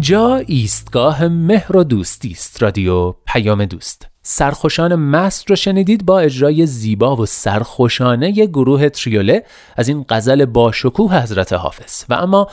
اینجا 0.04 0.36
ایستگاه 0.46 1.28
مهر 1.28 1.76
و 1.76 1.84
دوستی 1.84 2.30
است 2.30 2.62
رادیو 2.62 3.12
پیام 3.12 3.64
دوست. 3.64 4.08
سرخوشان 4.22 4.94
مست 4.94 5.50
رو 5.50 5.56
شنیدید 5.56 6.06
با 6.06 6.20
اجرای 6.20 6.66
زیبا 6.66 7.16
و 7.16 7.26
سرخوشانه 7.26 8.32
گروه 8.32 8.88
تریوله 8.88 9.42
از 9.76 9.88
این 9.88 10.04
غزل 10.08 10.44
با 10.44 10.72
شکوه 10.72 11.22
حضرت 11.22 11.52
حافظ. 11.52 12.04
و 12.08 12.14
اما 12.14 12.46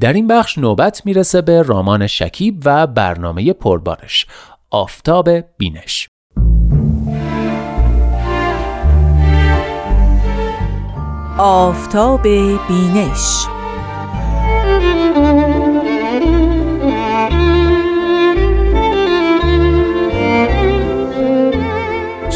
در 0.00 0.12
این 0.12 0.26
بخش 0.26 0.58
نوبت 0.58 1.06
می‌رسه 1.06 1.42
به 1.42 1.62
رامان 1.62 2.06
شکیب 2.06 2.62
و 2.64 2.86
برنامه 2.86 3.52
پربارش. 3.52 4.26
آفتاب 4.70 5.30
بینش. 5.58 6.08
آفتاب 11.38 12.22
بینش 12.68 13.57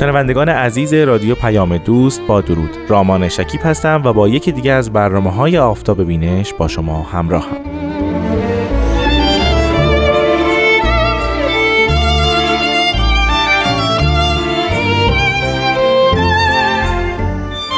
شنوندگان 0.02 0.48
عزیز 0.48 0.94
رادیو 0.94 1.34
پیام 1.34 1.76
دوست 1.76 2.22
با 2.22 2.40
درود 2.40 2.70
رامان 2.88 3.28
شکیب 3.28 3.60
هستم 3.64 4.02
و 4.04 4.12
با 4.12 4.28
یکی 4.28 4.52
دیگه 4.52 4.72
از 4.72 4.92
برنامه 4.92 5.30
های 5.30 5.58
آفتاب 5.58 6.02
بینش 6.02 6.54
با 6.54 6.68
شما 6.68 7.02
همراه 7.02 7.42
هم. 7.42 7.56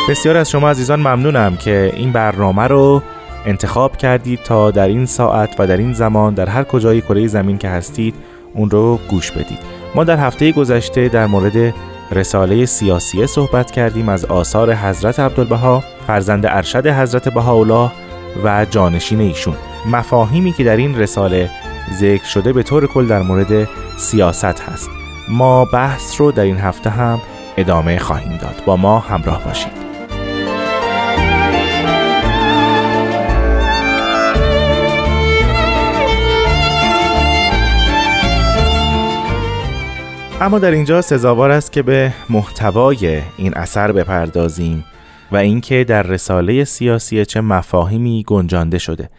بسیار 0.08 0.36
از 0.36 0.50
شما 0.50 0.70
عزیزان 0.70 1.00
ممنونم 1.00 1.56
که 1.56 1.92
این 1.96 2.12
برنامه 2.12 2.62
رو 2.62 3.02
انتخاب 3.46 3.96
کردید 3.96 4.40
تا 4.42 4.70
در 4.70 4.88
این 4.88 5.06
ساعت 5.06 5.56
و 5.58 5.66
در 5.66 5.76
این 5.76 5.92
زمان 5.92 6.34
در 6.34 6.48
هر 6.48 6.64
کجای 6.64 7.00
کره 7.00 7.26
زمین 7.26 7.58
که 7.58 7.68
هستید 7.68 8.14
اون 8.54 8.70
رو 8.70 8.98
گوش 9.10 9.30
بدید 9.30 9.58
ما 9.94 10.04
در 10.04 10.16
هفته 10.16 10.52
گذشته 10.52 11.08
در 11.08 11.26
مورد 11.26 11.74
رساله 12.14 12.66
سیاسیه 12.66 13.26
صحبت 13.26 13.70
کردیم 13.70 14.08
از 14.08 14.24
آثار 14.24 14.74
حضرت 14.74 15.20
عبدالبها 15.20 15.84
فرزند 16.06 16.46
ارشد 16.46 16.86
حضرت 16.86 17.28
بهاءالله 17.28 17.90
و 18.44 18.66
جانشین 18.70 19.20
ایشون. 19.20 19.56
مفاهیمی 19.86 20.52
که 20.52 20.64
در 20.64 20.76
این 20.76 20.98
رساله 20.98 21.50
ذکر 21.98 22.24
شده 22.24 22.52
به 22.52 22.62
طور 22.62 22.86
کل 22.86 23.06
در 23.06 23.22
مورد 23.22 23.68
سیاست 23.98 24.44
هست. 24.44 24.90
ما 25.28 25.64
بحث 25.64 26.20
رو 26.20 26.32
در 26.32 26.42
این 26.42 26.58
هفته 26.58 26.90
هم 26.90 27.20
ادامه 27.56 27.98
خواهیم 27.98 28.38
داد. 28.38 28.62
با 28.66 28.76
ما 28.76 28.98
همراه 28.98 29.44
باشید. 29.44 29.83
اما 40.40 40.58
در 40.58 40.70
اینجا 40.70 41.02
سزاوار 41.02 41.50
است 41.50 41.72
که 41.72 41.82
به 41.82 42.12
محتوای 42.30 43.22
این 43.36 43.54
اثر 43.54 43.92
بپردازیم 43.92 44.84
و 45.32 45.36
اینکه 45.36 45.84
در 45.84 46.02
رساله 46.02 46.64
سیاسی 46.64 47.24
چه 47.24 47.40
مفاهیمی 47.40 48.24
گنجانده 48.26 48.78
شده. 48.78 49.10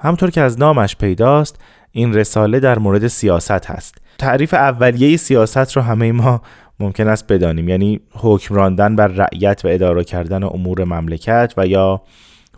همطور 0.00 0.30
که 0.30 0.40
از 0.40 0.58
نامش 0.58 0.96
پیداست 0.96 1.60
این 1.90 2.14
رساله 2.14 2.60
در 2.60 2.78
مورد 2.78 3.06
سیاست 3.06 3.66
هست. 3.66 3.94
تعریف 4.18 4.54
اولیه 4.54 5.16
سیاست 5.16 5.72
رو 5.72 5.82
همه 5.82 6.12
ما 6.12 6.42
ممکن 6.80 7.08
است 7.08 7.32
بدانیم. 7.32 7.68
یعنی 7.68 8.00
حکم 8.12 8.54
راندن 8.54 8.96
بر 8.96 9.06
رعیت 9.06 9.60
و 9.64 9.68
اداره 9.68 10.04
کردن 10.04 10.44
امور 10.44 10.84
مملکت 10.84 11.54
و 11.56 11.66
یا 11.66 12.02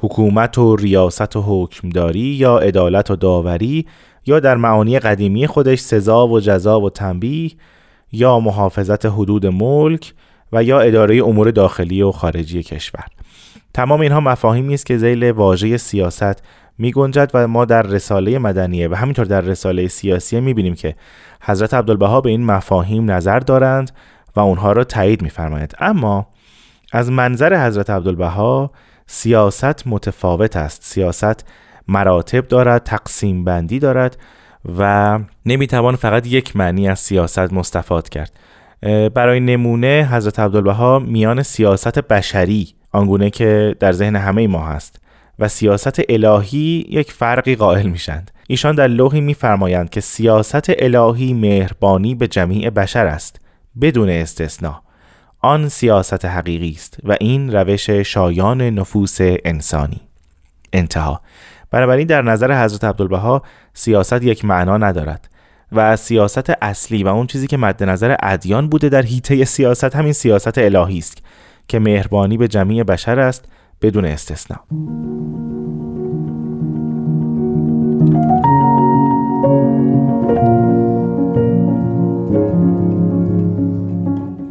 حکومت 0.01 0.59
و 0.59 0.77
ریاست 0.77 1.37
و 1.37 1.43
حکمداری 1.43 2.21
یا 2.21 2.59
عدالت 2.59 3.11
و 3.11 3.17
داوری 3.17 3.87
یا 4.27 4.41
در 4.41 4.57
معانی 4.57 4.99
قدیمی 4.99 5.47
خودش 5.47 5.81
سزا 5.81 6.27
و 6.27 6.41
جزا 6.41 6.81
و 6.81 6.91
تنبیه 6.91 7.51
یا 8.15 8.41
محافظت 8.41 9.07
حدود 9.07 9.47
ملک 9.47 10.15
و 10.53 10.65
یا 10.65 10.81
اداره 10.81 11.25
امور 11.25 11.51
داخلی 11.51 12.03
و 12.03 12.11
خارجی 12.11 12.63
کشور. 12.63 13.05
تمام 13.75 14.01
اینها 14.01 14.21
مفاهیمی 14.21 14.75
است 14.75 14.87
که 14.87 14.99
ذیل 14.99 15.31
واژه 15.31 15.77
سیاست 15.77 16.43
می 16.79 16.93
گنجد 16.93 17.31
و 17.35 17.49
ما 17.49 17.65
در 17.65 17.83
رساله 17.83 18.39
مدنیه 18.39 18.89
و 18.89 18.95
همینطور 18.95 19.25
در 19.25 19.41
رساله 19.41 19.89
سیاسیه 19.89 20.41
می 20.41 20.55
بینیم 20.55 20.75
که 20.75 20.95
حضرت 21.43 21.75
عبدالبها 21.75 22.21
به 22.21 22.31
این 22.31 22.45
مفاهیم 22.45 23.11
نظر 23.11 23.39
دارند 23.39 23.91
و 24.37 24.41
اونها 24.41 24.73
را 24.73 24.85
تایید 24.85 25.23
می‌فرمایند 25.23 25.75
اما 25.79 26.27
از 26.93 27.11
منظر 27.11 27.67
حضرت 27.67 27.91
عبدالبها 27.91 28.71
سیاست 29.07 29.87
متفاوت 29.87 30.57
است. 30.57 30.83
سیاست 30.83 31.45
مراتب 31.89 32.49
دارد 32.49 32.83
تقسیم 32.83 33.45
بندی 33.45 33.79
دارد 33.79 34.17
و 34.79 35.19
نمی‌توان 35.47 35.97
فقط 35.97 36.27
یک 36.27 36.57
معنی 36.57 36.89
از 36.89 36.99
سیاست 36.99 37.53
مستفاد 37.53 38.09
کرد. 38.09 38.33
برای 39.15 39.41
نمونه 39.41 40.09
حضرت 40.13 40.39
عبدالبها 40.39 40.99
میان 40.99 41.43
سیاست 41.43 41.99
بشری 41.99 42.75
آنگونه 42.93 43.31
که 43.31 43.77
در 43.81 43.93
ذهن 43.93 44.17
همه 44.17 44.47
ما 44.47 44.67
هست 44.67 45.01
و 45.39 45.49
سیاست 45.49 46.01
الهی 46.09 46.87
یک 46.89 47.13
فرقی 47.13 47.57
قائل 47.57 47.87
میشند 47.87 48.31
ایشان 48.47 48.75
در 48.75 48.89
لوحی 48.89 49.21
میفرمایند 49.21 49.91
که 49.91 50.01
سیاست 50.01 50.71
الهی 50.79 51.35
مهربانی 51.35 52.15
به 52.15 52.29
جمیع 52.29 52.71
بشر 52.71 53.07
است 53.07 53.41
بدون 53.81 54.09
استثنا. 54.09 54.83
آن 55.41 55.69
سیاست 55.69 56.25
حقیقی 56.25 56.71
است 56.71 56.99
و 57.05 57.17
این 57.21 57.53
روش 57.53 57.91
شایان 57.91 58.63
نفوس 58.63 59.19
انسانی. 59.21 60.01
انتها. 60.73 61.21
بنابراین 61.75 62.07
در 62.07 62.23
نظر 62.23 62.65
حضرت 62.65 62.85
عبدالبها 62.85 63.43
سیاست 63.73 64.23
یک 64.23 64.45
معنا 64.45 64.77
ندارد 64.77 65.29
و 65.73 65.97
سیاست 65.97 66.53
اصلی 66.63 67.05
و 67.05 67.09
اون 67.09 67.27
چیزی 67.27 67.47
که 67.47 67.57
مد 67.57 67.85
نظر 67.85 68.17
ادیان 68.23 68.69
بوده 68.69 68.89
در 68.89 69.03
حیطه 69.03 69.45
سیاست 69.45 69.97
همین 69.97 70.13
سیاست 70.13 70.59
الهی 70.59 70.99
است 70.99 71.19
که 71.69 71.79
مهربانی 71.79 72.37
به 72.37 72.49
جمیع 72.49 72.83
بشر 72.83 73.21
است 73.21 73.45
بدون 73.83 74.05
استثنا. 74.05 74.61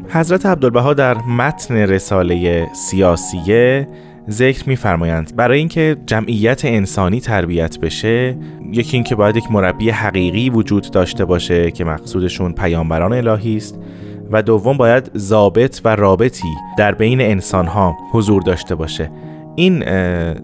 حضرت 0.10 0.46
عبدالبها 0.46 0.94
در 0.94 1.18
متن 1.18 1.76
رساله 1.76 2.68
سیاسیه 2.74 3.88
ذکر 4.30 4.70
میفرمایند. 4.70 5.36
برای 5.36 5.60
اینکه 5.60 5.98
جمعیت 6.06 6.66
انسانی 6.66 7.20
تربیت 7.20 7.80
بشه 7.80 8.38
یکی 8.72 8.98
اینکه 8.98 9.16
باید 9.16 9.36
یک 9.36 9.52
مربی 9.52 9.90
حقیقی 9.90 10.50
وجود 10.50 10.92
داشته 10.92 11.26
باشه 11.26 11.72
که 11.72 11.84
مقصودشون 11.86 12.54
پیامبران 12.54 13.14
الهی 13.14 13.58
است 13.58 13.80
و 14.32 14.42
دوم 14.42 14.78
باید 14.78 15.12
ضابط 15.18 15.82
و 15.86 15.96
رابطی 15.96 16.48
در 16.78 16.92
بین 16.92 17.22
انسانها 17.22 17.98
حضور 18.12 18.42
داشته 18.42 18.76
باشه. 18.76 19.12
این 19.56 19.84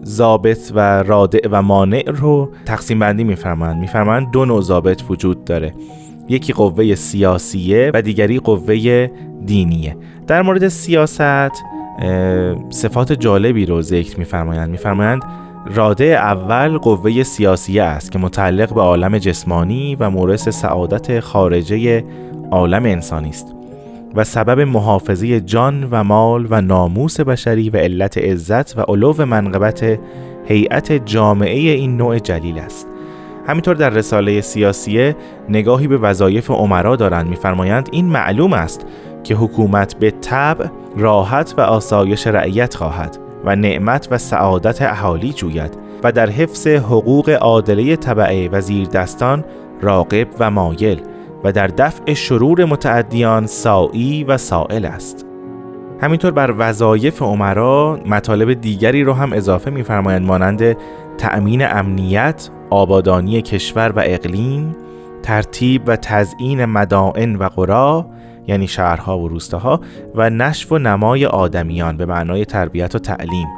ضابط 0.04 0.72
و 0.74 1.02
رادع 1.02 1.48
و 1.50 1.62
مانع 1.62 2.02
رو 2.06 2.50
تقسیم 2.66 2.98
بندی 2.98 3.24
میفرمایند. 3.24 3.80
میفرمایند 3.80 4.30
دو 4.30 4.44
نوع 4.44 4.60
ضابط 4.60 5.02
وجود 5.08 5.44
داره. 5.44 5.74
یکی 6.28 6.52
قوه 6.52 6.94
سیاسیه 6.94 7.90
و 7.94 8.02
دیگری 8.02 8.38
قوه 8.38 9.10
دینیه. 9.46 9.96
در 10.26 10.42
مورد 10.42 10.68
سیاست 10.68 11.52
صفات 12.70 13.12
جالبی 13.12 13.66
رو 13.66 13.82
ذکر 13.82 14.18
میفرمایند. 14.18 14.70
میفرمایند 14.70 15.22
راده 15.74 16.04
اول 16.04 16.78
قوه 16.78 17.22
سیاسیه 17.22 17.82
است 17.82 18.12
که 18.12 18.18
متعلق 18.18 18.74
به 18.74 18.80
عالم 18.80 19.18
جسمانی 19.18 19.96
و 20.00 20.10
مورس 20.10 20.48
سعادت 20.48 21.20
خارجه 21.20 22.04
عالم 22.50 22.84
انسانی 22.84 23.28
است 23.28 23.54
و 24.14 24.24
سبب 24.24 24.60
محافظه 24.60 25.40
جان 25.40 25.88
و 25.90 26.04
مال 26.04 26.46
و 26.50 26.60
ناموس 26.60 27.20
بشری 27.20 27.70
و 27.70 27.76
علت 27.76 28.18
عزت 28.18 28.78
و 28.78 28.80
علو 28.80 29.26
منقبت 29.26 29.98
هیئت 30.46 30.92
جامعه 30.92 31.58
این 31.58 31.96
نوع 31.96 32.18
جلیل 32.18 32.58
است. 32.58 32.86
همینطور 33.46 33.74
در 33.74 33.90
رساله 33.90 34.40
سیاسیه 34.40 35.16
نگاهی 35.48 35.86
به 35.86 35.96
وظایف 35.96 36.50
عمرا 36.50 36.96
دارند. 36.96 37.28
میفرمایند 37.28 37.88
این 37.92 38.06
معلوم 38.06 38.52
است 38.52 38.86
که 39.24 39.34
حکومت 39.34 39.94
به 39.94 40.10
طبع 40.10 40.66
راحت 40.96 41.54
و 41.58 41.60
آسایش 41.60 42.26
رعیت 42.26 42.74
خواهد 42.74 43.18
و 43.44 43.56
نعمت 43.56 44.08
و 44.10 44.18
سعادت 44.18 44.82
اهالی 44.82 45.32
جوید 45.32 45.78
و 46.04 46.12
در 46.12 46.30
حفظ 46.30 46.66
حقوق 46.66 47.30
عادله 47.30 47.96
طبعه 47.96 48.48
و 48.52 48.60
زیردستان 48.60 49.44
راقب 49.80 50.26
و 50.40 50.50
مایل 50.50 51.00
و 51.44 51.52
در 51.52 51.66
دفع 51.66 52.14
شرور 52.14 52.64
متعدیان 52.64 53.46
سائی 53.46 54.24
و 54.24 54.36
سائل 54.36 54.84
است. 54.84 55.26
همینطور 56.00 56.30
بر 56.30 56.54
وظایف 56.58 57.22
عمرا 57.22 58.00
مطالب 58.06 58.52
دیگری 58.52 59.04
رو 59.04 59.12
هم 59.12 59.32
اضافه 59.32 59.70
می‌فرمایند 59.70 60.26
مانند 60.26 60.76
تأمین 61.18 61.66
امنیت، 61.66 62.50
آبادانی 62.70 63.42
کشور 63.42 63.92
و 63.96 64.02
اقلیم، 64.04 64.76
ترتیب 65.22 65.82
و 65.86 65.96
تزیین 65.96 66.64
مدائن 66.64 67.36
و 67.36 67.48
قرا 67.48 68.06
یعنی 68.46 68.68
شهرها 68.68 69.18
و 69.18 69.28
روستاها 69.28 69.80
و 70.14 70.30
نشو 70.30 70.74
و 70.74 70.78
نمای 70.78 71.26
آدمیان 71.26 71.96
به 71.96 72.06
معنای 72.06 72.44
تربیت 72.44 72.94
و 72.94 72.98
تعلیم. 72.98 73.48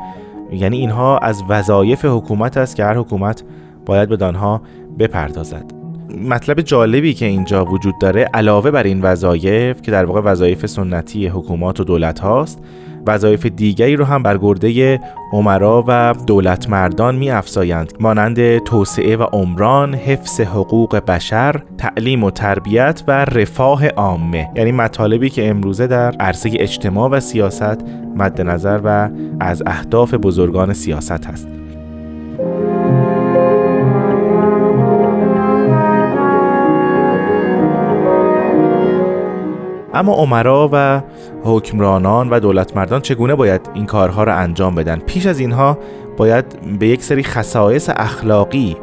یعنی 0.53 0.77
اینها 0.77 1.19
از 1.19 1.43
وظایف 1.49 2.05
حکومت 2.05 2.57
است 2.57 2.77
که 2.77 2.85
هر 2.85 2.95
حکومت 2.95 3.45
باید 3.87 4.09
به 4.09 4.17
دانها 4.17 4.63
بپردازد. 4.99 5.65
مطلب 6.29 6.61
جالبی 6.61 7.15
که 7.15 7.27
اینجا 7.27 7.65
وجود 7.65 7.95
داره 8.01 8.31
علاوه 8.35 8.71
بر 8.71 8.83
این 8.83 9.03
وظایف 9.03 9.83
که 9.83 9.91
در 9.91 10.05
واقع 10.05 10.21
وظایف 10.21 10.67
سنتی 10.67 11.27
حکومات 11.27 11.81
و 11.81 11.85
دولت 11.85 12.21
هاست 12.21 12.63
وظایف 13.07 13.47
دیگری 13.47 13.97
رو 13.97 14.05
هم 14.05 14.23
بر 14.23 14.39
گرده 14.39 15.01
عمرا 15.33 15.85
و 15.89 16.15
دولت 16.27 16.71
مردان 16.71 17.15
می 17.15 17.31
افزایند 17.31 17.93
مانند 18.01 18.59
توسعه 18.59 19.17
و 19.17 19.23
عمران، 19.23 19.95
حفظ 19.95 20.41
حقوق 20.41 20.97
بشر، 20.97 21.63
تعلیم 21.79 22.25
و 22.25 22.31
تربیت 22.31 23.03
و 23.09 23.25
رفاه 23.25 23.89
عامه. 23.89 24.51
یعنی 24.55 24.73
مطالبی 24.73 25.31
که 25.31 25.49
امروزه 25.49 25.87
در 25.87 26.13
عرصه 26.21 26.51
اجتماع 26.55 27.11
و 27.11 27.21
سیاست 27.21 27.85
مد 28.17 28.41
نظر 28.41 28.81
و 28.85 29.11
از 29.41 29.63
اهداف 29.67 30.15
بزرگان 30.15 30.73
سیاست 30.73 31.27
هست. 31.27 31.62
اما 39.95 40.15
عمرا 40.15 40.71
و 40.73 41.03
حکمرانان 41.45 42.31
و 42.31 42.41
دولتمردان 42.41 43.01
چگونه 43.01 43.35
باید 43.35 43.71
این 43.75 43.87
کارها 43.87 44.25
را 44.25 44.35
انجام 44.35 44.75
بدن؟ 44.75 44.99
پیش 44.99 45.27
از 45.27 45.39
اینها 45.39 45.79
باید 46.17 46.79
به 46.79 46.89
یک 46.89 47.03
سری 47.03 47.23
خصایص 47.23 47.91
اخلاقی 47.97 48.77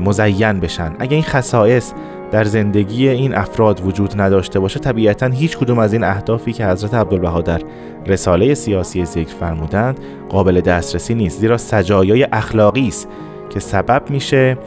مزین 0.00 0.60
بشن. 0.60 0.92
اگر 0.98 1.14
این 1.14 1.22
خصایص 1.22 1.92
در 2.30 2.44
زندگی 2.44 3.08
این 3.08 3.34
افراد 3.34 3.86
وجود 3.86 4.20
نداشته 4.20 4.60
باشه 4.60 4.80
طبیعتا 4.80 5.26
هیچ 5.26 5.58
کدوم 5.58 5.78
از 5.78 5.92
این 5.92 6.04
اهدافی 6.04 6.52
که 6.52 6.66
حضرت 6.66 6.94
عبدالبها 6.94 7.40
در 7.40 7.60
رساله 8.06 8.54
سیاسی 8.54 9.04
ذکر 9.04 9.34
فرمودند 9.34 10.00
قابل 10.28 10.60
دسترسی 10.60 11.14
نیست. 11.14 11.40
زیرا 11.40 11.58
سجایای 11.58 12.26
اخلاقی 12.32 12.88
است 12.88 13.08
که 13.50 13.60
سبب 13.60 14.02
میشه 14.10 14.58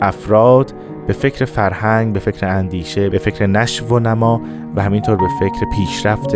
افراد 0.00 0.72
به 1.06 1.12
فکر 1.12 1.44
فرهنگ 1.44 2.12
به 2.12 2.20
فکر 2.20 2.46
اندیشه 2.46 3.08
به 3.08 3.18
فکر 3.18 3.46
نشو 3.46 3.86
و 3.86 3.98
نما 3.98 4.40
و 4.74 4.82
همینطور 4.82 5.16
به 5.16 5.28
فکر 5.40 5.66
پیشرفت 5.76 6.34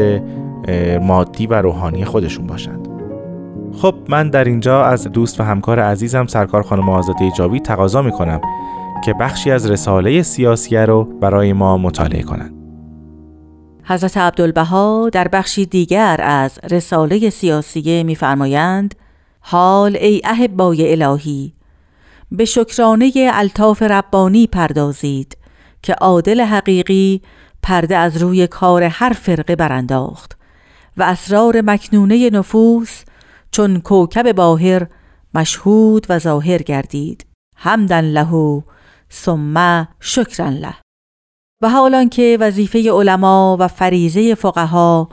مادی 1.03 1.47
و 1.47 1.55
روحانی 1.63 2.05
خودشون 2.05 2.47
باشند. 2.47 2.89
خب 3.73 3.95
من 4.09 4.31
در 4.31 4.45
اینجا 4.45 4.85
از 4.85 5.09
دوست 5.09 5.41
و 5.41 5.45
همکار 5.45 5.81
عزیزم 5.81 6.27
سرکار 6.27 6.63
خانم 6.63 6.89
آزاده 6.89 7.31
جاوید 7.31 7.63
تقاضا 7.63 8.03
می‌کنم 8.03 8.41
که 9.05 9.15
بخشی 9.15 9.51
از 9.51 9.71
رساله 9.71 10.23
سیاسیه 10.23 10.85
رو 10.85 11.05
برای 11.05 11.53
ما 11.53 11.79
مطالعه 11.79 12.23
کنند. 12.23 12.53
حضرت 13.85 14.17
عبدالبها 14.17 15.09
در 15.13 15.29
بخشی 15.29 15.67
دیگر 15.67 16.21
از 16.23 16.59
رساله 16.71 17.31
سیاسیه 17.31 18.03
میفرمایند 18.03 18.95
حال 19.41 19.97
ای 19.97 20.21
احبای 20.25 20.93
الهی 20.93 21.53
به 22.33 22.45
شکرانه 22.45 23.13
الطاف 23.17 23.83
ربانی 23.83 24.47
پردازید 24.47 25.37
که 25.83 25.95
عادل 25.95 26.41
حقیقی 26.41 27.23
پرده 27.63 27.97
از 27.97 28.17
روی 28.17 28.47
کار 28.47 28.83
هر 28.83 29.13
فرقه 29.13 29.57
برانداخت 29.57 30.39
و 30.97 31.03
اسرار 31.03 31.61
مکنونه 31.61 32.31
نفوس 32.31 33.03
چون 33.51 33.81
کوکب 33.81 34.33
باهر 34.33 34.87
مشهود 35.35 36.07
و 36.09 36.19
ظاهر 36.19 36.63
گردید. 36.63 37.27
حمدن 37.57 38.05
له 38.05 38.63
ثم 39.13 39.89
شکرن 40.01 40.53
له. 40.53 40.75
و 41.63 41.69
حالان 41.69 42.09
که 42.09 42.37
وظیفه 42.41 42.91
علما 42.93 43.57
و 43.61 43.69
فریزه 43.69 44.35
فقها 44.35 45.09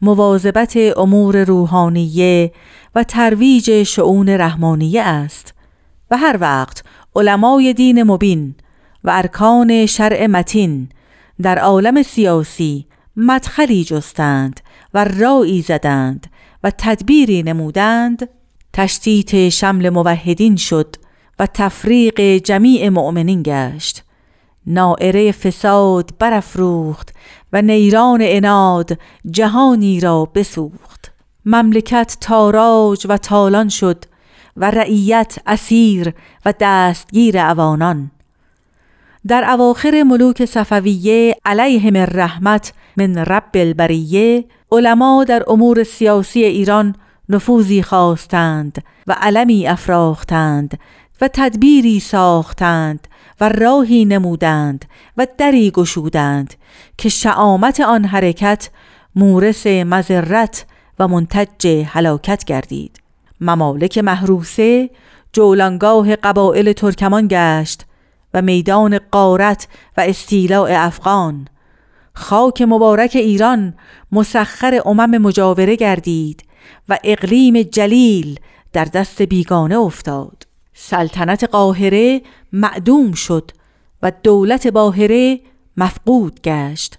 مواظبت 0.00 0.76
امور 0.96 1.44
روحانیه 1.44 2.52
و 2.94 3.02
ترویج 3.02 3.82
شعون 3.82 4.28
رحمانیه 4.28 5.02
است 5.02 5.54
و 6.10 6.16
هر 6.16 6.38
وقت 6.40 6.84
علمای 7.16 7.74
دین 7.74 8.02
مبین 8.02 8.54
و 9.04 9.10
ارکان 9.10 9.86
شرع 9.86 10.26
متین 10.26 10.88
در 11.42 11.58
عالم 11.58 12.02
سیاسی 12.02 12.86
مدخلی 13.16 13.84
جستند 13.84 14.60
و 14.94 15.04
رایی 15.04 15.62
زدند 15.62 16.26
و 16.64 16.72
تدبیری 16.78 17.42
نمودند 17.42 18.28
تشتیت 18.72 19.48
شمل 19.48 19.88
موحدین 19.88 20.56
شد 20.56 20.96
و 21.38 21.46
تفریق 21.46 22.20
جمیع 22.20 22.88
مؤمنین 22.88 23.42
گشت. 23.46 24.04
نائره 24.66 25.32
فساد 25.32 26.10
برافروخت 26.18 27.14
و 27.52 27.62
نیران 27.62 28.20
اناد 28.22 28.98
جهانی 29.30 30.00
را 30.00 30.24
بسوخت. 30.24 31.12
مملکت 31.44 32.16
تاراج 32.20 33.06
و 33.08 33.16
تالان 33.16 33.68
شد 33.68 34.04
و 34.58 34.70
رعیت 34.70 35.38
اسیر 35.46 36.14
و 36.44 36.54
دستگیر 36.60 37.38
اوانان. 37.38 38.10
در 39.28 39.50
اواخر 39.50 40.02
ملوک 40.02 40.44
صفویه 40.44 41.36
علیهم 41.44 41.96
الرحمت 41.96 42.72
من 42.96 43.16
رب 43.16 43.50
البریه 43.54 44.44
علما 44.72 45.24
در 45.24 45.42
امور 45.48 45.84
سیاسی 45.84 46.44
ایران 46.44 46.94
نفوذی 47.28 47.82
خواستند 47.82 48.84
و 49.06 49.16
علمی 49.20 49.66
افراختند 49.66 50.78
و 51.20 51.28
تدبیری 51.32 52.00
ساختند 52.00 53.08
و 53.40 53.48
راهی 53.48 54.04
نمودند 54.04 54.84
و 55.16 55.26
دری 55.38 55.70
گشودند 55.70 56.54
که 56.98 57.08
شعامت 57.08 57.80
آن 57.80 58.04
حرکت 58.04 58.70
مورس 59.14 59.66
مذرت 59.66 60.66
و 60.98 61.08
منتج 61.08 61.66
هلاکت 61.86 62.44
گردید. 62.44 63.07
ممالک 63.40 63.98
محروسه 63.98 64.90
جولانگاه 65.32 66.16
قبایل 66.16 66.72
ترکمان 66.72 67.28
گشت 67.30 67.84
و 68.34 68.42
میدان 68.42 68.98
قارت 69.10 69.68
و 69.96 70.00
استیلاء 70.00 70.86
افغان. 70.86 71.48
خاک 72.14 72.62
مبارک 72.62 73.10
ایران 73.14 73.74
مسخر 74.12 74.80
امم 74.84 75.18
مجاوره 75.18 75.76
گردید 75.76 76.44
و 76.88 76.98
اقلیم 77.04 77.62
جلیل 77.62 78.40
در 78.72 78.84
دست 78.84 79.22
بیگانه 79.22 79.78
افتاد. 79.78 80.46
سلطنت 80.74 81.44
قاهره 81.44 82.22
معدوم 82.52 83.12
شد 83.12 83.50
و 84.02 84.12
دولت 84.22 84.66
باهره 84.66 85.40
مفقود 85.76 86.40
گشت. 86.40 86.98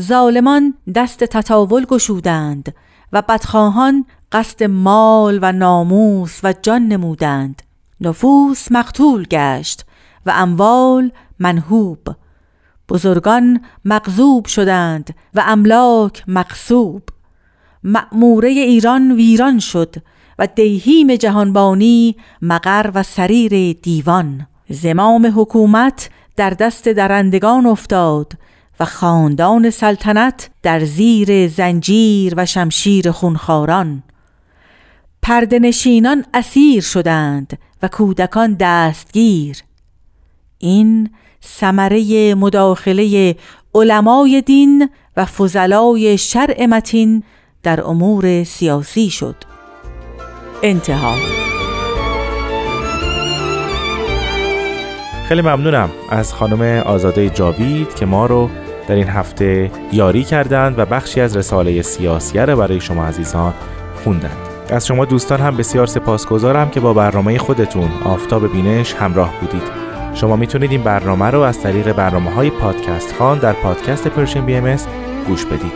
ظالمان 0.00 0.74
دست 0.94 1.24
تطاول 1.24 1.84
گشودند 1.84 2.74
و 3.12 3.22
بدخواهان 3.22 4.04
قصد 4.32 4.62
مال 4.62 5.38
و 5.42 5.52
ناموس 5.52 6.40
و 6.44 6.54
جان 6.62 6.88
نمودند. 6.88 7.62
نفوس 8.00 8.72
مقتول 8.72 9.26
گشت 9.30 9.84
و 10.26 10.32
اموال 10.34 11.10
منهوب. 11.38 11.98
بزرگان 12.88 13.60
مغضوب 13.84 14.46
شدند 14.46 15.14
و 15.34 15.42
املاک 15.46 16.24
مقصوب 16.26 17.02
مأموره 17.84 18.48
ایران 18.48 19.12
ویران 19.12 19.58
شد 19.58 19.96
و 20.38 20.46
دیهیم 20.46 21.14
جهانبانی 21.14 22.16
مقر 22.42 22.90
و 22.94 23.02
سریر 23.02 23.72
دیوان. 23.82 24.46
زمام 24.68 25.32
حکومت 25.36 26.10
در 26.36 26.50
دست 26.50 26.88
درندگان 26.88 27.66
افتاد 27.66 28.32
و 28.80 28.84
خاندان 28.84 29.70
سلطنت 29.70 30.50
در 30.62 30.84
زیر 30.84 31.48
زنجیر 31.48 32.34
و 32.36 32.46
شمشیر 32.46 33.10
خونخاران 33.10 34.02
پردنشینان 35.26 36.24
اسیر 36.34 36.82
شدند 36.82 37.58
و 37.82 37.88
کودکان 37.88 38.56
دستگیر. 38.60 39.56
این 40.58 41.10
ثمره 41.44 42.34
مداخله 42.34 43.36
علمای 43.74 44.42
دین 44.42 44.90
و 45.16 45.24
فضلای 45.24 46.18
شرع 46.18 46.66
متین 46.66 47.22
در 47.62 47.80
امور 47.80 48.44
سیاسی 48.44 49.10
شد. 49.10 49.36
انتها. 50.62 51.14
خیلی 55.28 55.42
ممنونم 55.42 55.90
از 56.10 56.34
خانم 56.34 56.82
آزاده 56.86 57.30
جاوید 57.30 57.94
که 57.94 58.06
ما 58.06 58.26
رو 58.26 58.50
در 58.88 58.94
این 58.94 59.08
هفته 59.08 59.70
یاری 59.92 60.24
کردند 60.24 60.78
و 60.78 60.84
بخشی 60.84 61.20
از 61.20 61.36
رساله 61.36 61.82
سیاسیه 61.82 62.44
رو 62.44 62.56
برای 62.56 62.80
شما 62.80 63.06
عزیزان 63.06 63.54
خوندند. 64.04 64.55
از 64.70 64.86
شما 64.86 65.04
دوستان 65.04 65.40
هم 65.40 65.56
بسیار 65.56 65.86
سپاسگزارم 65.86 66.70
که 66.70 66.80
با 66.80 66.94
برنامه 66.94 67.38
خودتون 67.38 67.90
آفتاب 68.04 68.52
بینش 68.52 68.94
همراه 68.94 69.32
بودید. 69.40 69.62
شما 70.14 70.36
می‌تونید 70.36 70.70
این 70.70 70.82
برنامه 70.82 71.30
رو 71.30 71.40
از 71.40 71.60
طریق 71.60 71.92
برنامه 71.92 72.30
های 72.30 72.50
پادکست 72.50 73.14
خان 73.18 73.38
در 73.38 73.52
پادکست 73.52 74.08
پرشن 74.08 74.46
بی 74.46 74.54
ام 74.54 74.76
گوش 75.26 75.44
بدید. 75.44 75.72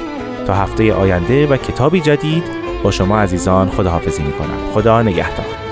تا 0.47 0.55
هفته 0.55 0.95
آینده 0.95 1.47
و 1.47 1.57
کتابی 1.57 2.01
جدید 2.01 2.45
با 2.83 2.91
شما 2.91 3.19
عزیزان 3.19 3.71
خداحافظی 3.71 4.23
می‌کنم. 4.23 4.73
خدا 4.75 5.03
نگهدار. 5.03 5.70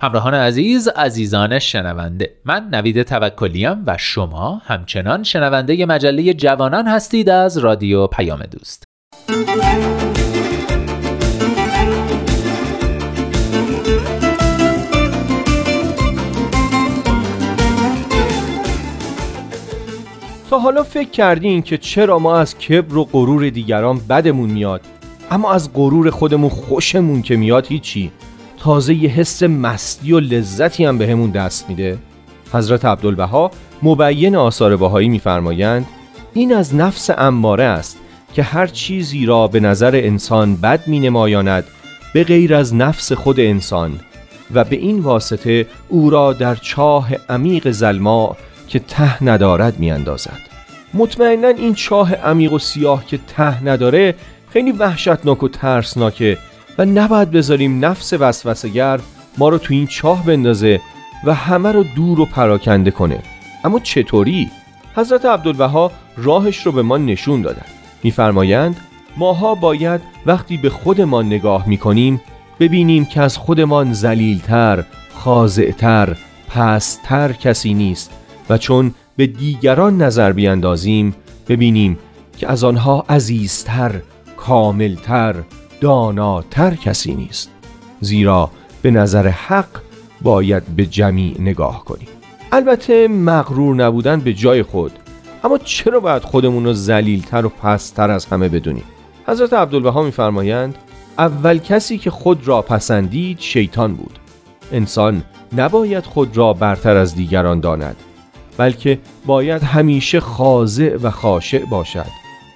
همراهان 0.00 0.34
عزیز 0.34 0.88
عزیزان 0.88 1.58
شنونده. 1.58 2.30
من 2.44 2.68
نوید 2.72 3.02
توکلیم 3.02 3.82
و 3.86 3.96
شما 3.98 4.62
همچنان 4.64 5.22
شنونده 5.22 5.86
مجله 5.86 6.34
جوانان 6.34 6.86
هستید 6.86 7.28
از 7.30 7.58
رادیو 7.58 8.06
پیام 8.06 8.42
دوست. 8.42 8.84
تا 20.50 20.58
حالا 20.58 20.82
فکر 20.82 21.10
کردین 21.10 21.62
که 21.62 21.78
چرا 21.78 22.18
ما 22.18 22.38
از 22.38 22.58
کبر 22.58 22.96
و 22.96 23.04
غرور 23.04 23.50
دیگران 23.50 24.00
بدمون 24.08 24.50
میاد 24.50 24.80
اما 25.30 25.52
از 25.52 25.72
غرور 25.72 26.10
خودمون 26.10 26.50
خوشمون 26.50 27.22
که 27.22 27.36
میاد 27.36 27.66
هیچی. 27.66 28.12
تازه 28.60 28.94
یه 28.94 29.10
حس 29.10 29.42
مستی 29.42 30.12
و 30.12 30.20
لذتی 30.20 30.84
هم 30.84 30.98
بهمون 30.98 31.30
به 31.30 31.38
دست 31.38 31.68
میده 31.68 31.98
حضرت 32.52 32.84
عبدالبها 32.84 33.50
مبین 33.82 34.36
آثار 34.36 34.76
بهایی 34.76 35.08
میفرمایند 35.08 35.86
این 36.34 36.54
از 36.54 36.74
نفس 36.74 37.10
اماره 37.18 37.64
است 37.64 37.98
که 38.34 38.42
هر 38.42 38.66
چیزی 38.66 39.26
را 39.26 39.46
به 39.46 39.60
نظر 39.60 39.90
انسان 39.94 40.56
بد 40.56 40.86
می 40.86 41.00
نمایاند 41.00 41.64
به 42.14 42.24
غیر 42.24 42.54
از 42.54 42.74
نفس 42.74 43.12
خود 43.12 43.40
انسان 43.40 44.00
و 44.54 44.64
به 44.64 44.76
این 44.76 45.00
واسطه 45.00 45.66
او 45.88 46.10
را 46.10 46.32
در 46.32 46.54
چاه 46.54 47.10
عمیق 47.28 47.70
زلما 47.70 48.36
که 48.68 48.78
ته 48.78 49.24
ندارد 49.24 49.78
می 49.78 49.90
اندازد. 49.90 50.38
مطمئنا 50.94 51.48
این 51.48 51.74
چاه 51.74 52.14
عمیق 52.14 52.52
و 52.52 52.58
سیاه 52.58 53.06
که 53.06 53.18
ته 53.36 53.64
نداره 53.64 54.14
خیلی 54.50 54.72
وحشتناک 54.72 55.42
و 55.42 55.48
ترسناکه 55.48 56.38
و 56.78 56.84
نباید 56.84 57.30
بذاریم 57.30 57.84
نفس 57.84 58.12
وسوسگر 58.12 59.00
ما 59.38 59.48
رو 59.48 59.58
تو 59.58 59.74
این 59.74 59.86
چاه 59.86 60.26
بندازه 60.26 60.80
و 61.24 61.34
همه 61.34 61.72
رو 61.72 61.82
دور 61.82 62.20
و 62.20 62.26
پراکنده 62.26 62.90
کنه 62.90 63.22
اما 63.64 63.78
چطوری؟ 63.78 64.50
حضرت 64.94 65.24
عبدالبها 65.24 65.92
راهش 66.16 66.66
رو 66.66 66.72
به 66.72 66.82
ما 66.82 66.98
نشون 66.98 67.42
دادن 67.42 67.64
میفرمایند 68.02 68.76
ماها 69.16 69.54
باید 69.54 70.00
وقتی 70.26 70.56
به 70.56 70.70
خودمان 70.70 71.26
نگاه 71.26 71.68
می‌کنیم 71.68 72.20
ببینیم 72.60 73.04
که 73.04 73.20
از 73.20 73.38
خودمان 73.38 73.92
زلیلتر، 73.92 74.84
خاضعتر، 75.14 76.16
پستر 76.48 77.32
کسی 77.32 77.74
نیست 77.74 78.10
و 78.50 78.58
چون 78.58 78.94
به 79.16 79.26
دیگران 79.26 80.02
نظر 80.02 80.32
بیندازیم 80.32 81.14
ببینیم 81.48 81.98
که 82.38 82.48
از 82.48 82.64
آنها 82.64 83.04
عزیزتر، 83.08 84.00
کاملتر، 84.36 85.34
داناتر 85.80 86.74
کسی 86.74 87.14
نیست. 87.14 87.50
زیرا 88.00 88.50
به 88.82 88.90
نظر 88.90 89.28
حق 89.28 89.68
باید 90.22 90.62
به 90.76 90.86
جمیع 90.86 91.40
نگاه 91.40 91.84
کنیم 91.84 92.08
البته 92.52 93.08
مغرور 93.08 93.74
نبودن 93.74 94.20
به 94.20 94.32
جای 94.32 94.62
خود. 94.62 94.92
اما 95.44 95.58
چرا 95.58 96.00
باید 96.00 96.22
خودمون 96.22 96.64
رو 96.64 96.72
زلیلتر 96.72 97.46
و 97.46 97.48
پستر 97.48 98.10
از 98.10 98.26
همه 98.26 98.48
بدونیم؟ 98.48 98.84
حضرت 99.26 99.52
عبدالبها 99.52 100.02
میفرمایند 100.02 100.74
اول 101.18 101.58
کسی 101.58 101.98
که 101.98 102.10
خود 102.10 102.48
را 102.48 102.62
پسندید 102.62 103.40
شیطان 103.40 103.94
بود. 103.94 104.18
انسان 104.72 105.22
نباید 105.56 106.04
خود 106.04 106.36
را 106.36 106.52
برتر 106.52 106.96
از 106.96 107.14
دیگران 107.14 107.60
داند 107.60 107.96
بلکه 108.56 108.98
باید 109.26 109.62
همیشه 109.62 110.20
خاضع 110.20 110.96
و 111.02 111.10
خاشع 111.10 111.64
باشد. 111.64 112.06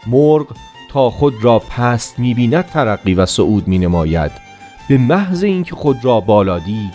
مرغ 0.06 0.46
تا 0.92 1.10
خود 1.10 1.44
را 1.44 1.58
پست 1.58 2.18
می‌بیند 2.18 2.66
ترقی 2.66 3.14
و 3.14 3.26
صعود 3.26 3.68
می 3.68 3.78
نماید 3.78 4.32
به 4.88 4.98
محض 4.98 5.44
اینکه 5.44 5.74
خود 5.74 6.04
را 6.04 6.20
بالا 6.20 6.58
دید 6.58 6.92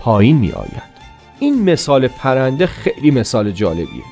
پایین 0.00 0.36
می 0.36 0.52
آید 0.52 0.90
این 1.38 1.62
مثال 1.62 2.08
پرنده 2.08 2.66
خیلی 2.66 3.10
مثال 3.10 3.50
جالبیه. 3.50 4.04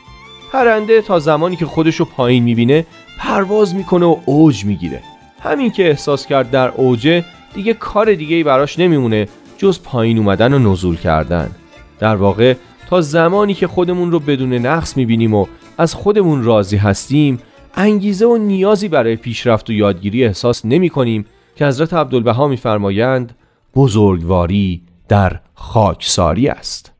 پرنده 0.53 1.03
تا 1.03 1.19
زمانی 1.19 1.57
که 1.57 1.67
خودشو 1.67 2.05
پایین 2.05 2.43
می‌بینه 2.43 2.87
پرواز 3.19 3.75
می‌کنه 3.75 4.07
و 4.07 4.17
اوج 4.25 4.65
می‌گیره. 4.65 5.03
همین 5.41 5.71
که 5.71 5.89
احساس 5.89 6.27
کرد 6.27 6.51
در 6.51 6.69
اوجه 6.69 7.25
دیگه 7.55 7.75
کار 7.75 8.15
دیگه 8.15 8.37
ای 8.37 8.43
براش 8.43 8.79
نمیمونه 8.79 9.29
جز 9.59 9.83
پایین 9.83 10.19
اومدن 10.19 10.53
و 10.53 10.73
نزول 10.73 10.97
کردن. 10.97 11.51
در 11.99 12.17
واقع 12.17 12.55
تا 12.91 13.01
زمانی 13.01 13.55
که 13.55 13.67
خودمون 13.67 14.13
رو 14.13 14.19
بدون 14.19 14.53
نقص 14.53 14.97
می‌بینیم 14.97 15.35
و 15.35 15.47
از 15.79 15.95
خودمون 15.95 16.43
راضی 16.43 16.77
هستیم 16.77 17.39
انگیزه 17.75 18.27
و 18.27 18.37
نیازی 18.37 18.89
برای 18.89 19.17
پیشرفت 19.17 19.71
و 19.71 19.73
یادگیری 19.73 20.25
احساس 20.25 20.65
نمی 20.65 20.91
کنیم 20.91 21.27
که 21.57 21.67
حضرت 21.67 21.95
عبدالبها 21.95 22.49
میفرمایند 22.49 23.37
بزرگواری 23.75 24.83
در 25.09 25.41
خاکساری 25.55 26.49
است 26.49 26.93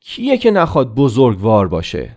کیه 0.00 0.38
که 0.38 0.50
نخواد 0.50 0.94
بزرگوار 0.94 1.68
باشه؟ 1.68 2.16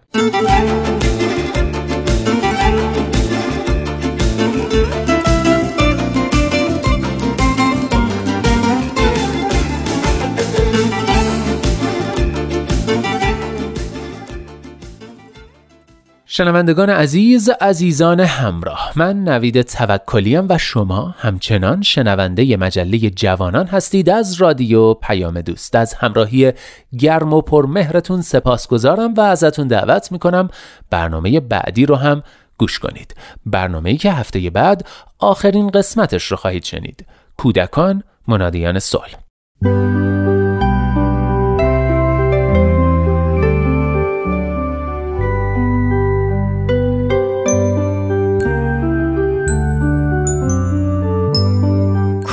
شنوندگان 16.36 16.90
عزیز 16.90 17.50
عزیزان 17.62 18.20
همراه 18.20 18.92
من 18.96 19.24
نوید 19.24 19.62
توکلیم 19.62 20.46
و 20.50 20.58
شما 20.58 21.16
همچنان 21.18 21.82
شنونده 21.82 22.58
مجله 22.58 22.98
جوانان 23.10 23.68
هستید 23.68 24.10
از 24.10 24.34
رادیو 24.34 24.94
پیام 24.94 25.42
دوست. 25.42 25.76
از 25.76 25.94
همراهی 25.94 26.54
گرم 27.00 27.34
و 27.34 27.42
پرمهرتون 27.42 28.22
سپاسگزارم 28.22 29.14
و 29.14 29.22
ازتون 29.22 29.68
دعوت 29.68 30.12
می‌کنم 30.12 30.50
برنامه 30.90 31.40
بعدی 31.40 31.86
رو 31.86 31.96
هم 31.96 32.24
گوش 32.58 32.80
کنید. 32.80 33.16
برنامه‌ای 33.46 33.98
که 33.98 34.12
هفته 34.12 34.50
بعد 34.50 34.88
آخرین 35.20 35.70
قسمتش 35.70 36.24
رو 36.24 36.38
خواهید 36.38 36.64
شنید. 36.64 37.06
کودکان 37.38 38.04
منادیان 38.28 38.80
صلح. 38.80 39.16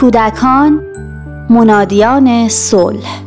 کودکان 0.01 0.87
منادیان 1.51 2.49
صلح 2.49 3.23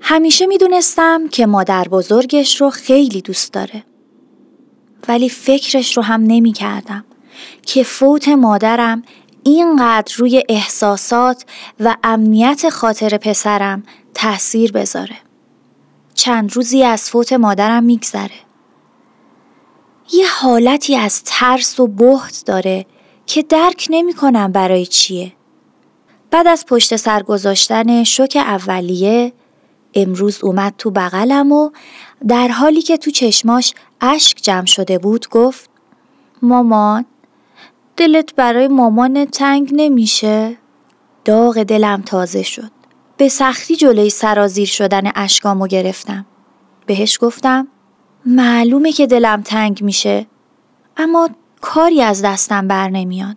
همیشه 0.00 0.46
می‌دونستم 0.46 1.28
که 1.28 1.46
مادر 1.46 1.88
بزرگش 1.88 2.60
رو 2.60 2.70
خیلی 2.70 3.20
دوست 3.20 3.52
داره. 3.52 3.95
ولی 5.08 5.28
فکرش 5.28 5.96
رو 5.96 6.02
هم 6.02 6.22
نمی 6.22 6.52
کردم 6.52 7.04
که 7.62 7.82
فوت 7.82 8.28
مادرم 8.28 9.02
اینقدر 9.42 10.14
روی 10.16 10.42
احساسات 10.48 11.44
و 11.80 11.96
امنیت 12.04 12.68
خاطر 12.68 13.16
پسرم 13.16 13.82
تاثیر 14.14 14.72
بذاره. 14.72 15.16
چند 16.14 16.52
روزی 16.52 16.82
از 16.84 17.10
فوت 17.10 17.32
مادرم 17.32 17.84
میگذره. 17.84 18.30
یه 20.12 20.26
حالتی 20.28 20.96
از 20.96 21.22
ترس 21.24 21.80
و 21.80 21.86
بهت 21.86 22.42
داره 22.46 22.86
که 23.26 23.42
درک 23.42 23.86
نمی 23.90 24.14
کنم 24.14 24.52
برای 24.52 24.86
چیه. 24.86 25.32
بعد 26.30 26.46
از 26.46 26.66
پشت 26.66 26.96
سر 26.96 27.22
گذاشتن 27.22 28.04
شوک 28.04 28.36
اولیه 28.36 29.32
امروز 29.94 30.44
اومد 30.44 30.74
تو 30.78 30.90
بغلم 30.90 31.52
و 31.52 31.70
در 32.28 32.48
حالی 32.48 32.82
که 32.82 32.96
تو 32.96 33.10
چشماش 33.10 33.74
اشک 34.00 34.38
جمع 34.42 34.66
شده 34.66 34.98
بود 34.98 35.28
گفت 35.28 35.70
مامان 36.42 37.04
دلت 37.96 38.34
برای 38.34 38.68
مامان 38.68 39.24
تنگ 39.24 39.70
نمیشه؟ 39.72 40.56
داغ 41.24 41.62
دلم 41.62 42.02
تازه 42.02 42.42
شد. 42.42 42.70
به 43.16 43.28
سختی 43.28 43.76
جلوی 43.76 44.10
سرازیر 44.10 44.68
شدن 44.68 45.10
اشکامو 45.14 45.66
گرفتم. 45.66 46.26
بهش 46.86 47.18
گفتم 47.20 47.68
معلومه 48.26 48.92
که 48.92 49.06
دلم 49.06 49.42
تنگ 49.42 49.82
میشه 49.82 50.26
اما 50.96 51.30
کاری 51.60 52.02
از 52.02 52.22
دستم 52.22 52.68
بر 52.68 52.88
نمیاد. 52.88 53.36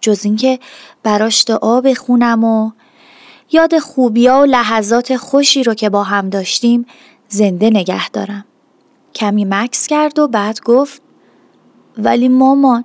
جز 0.00 0.24
اینکه 0.24 0.58
براش 1.02 1.44
دعا 1.44 1.80
بخونم 1.80 2.44
و 2.44 2.70
یاد 3.52 3.78
خوبیا 3.78 4.40
و 4.40 4.44
لحظات 4.44 5.16
خوشی 5.16 5.62
رو 5.62 5.74
که 5.74 5.90
با 5.90 6.02
هم 6.02 6.30
داشتیم 6.30 6.86
زنده 7.28 7.70
نگه 7.70 8.10
دارم. 8.10 8.44
کمی 9.14 9.44
مکس 9.44 9.86
کرد 9.86 10.18
و 10.18 10.28
بعد 10.28 10.60
گفت 10.60 11.02
ولی 11.98 12.28
مامان 12.28 12.84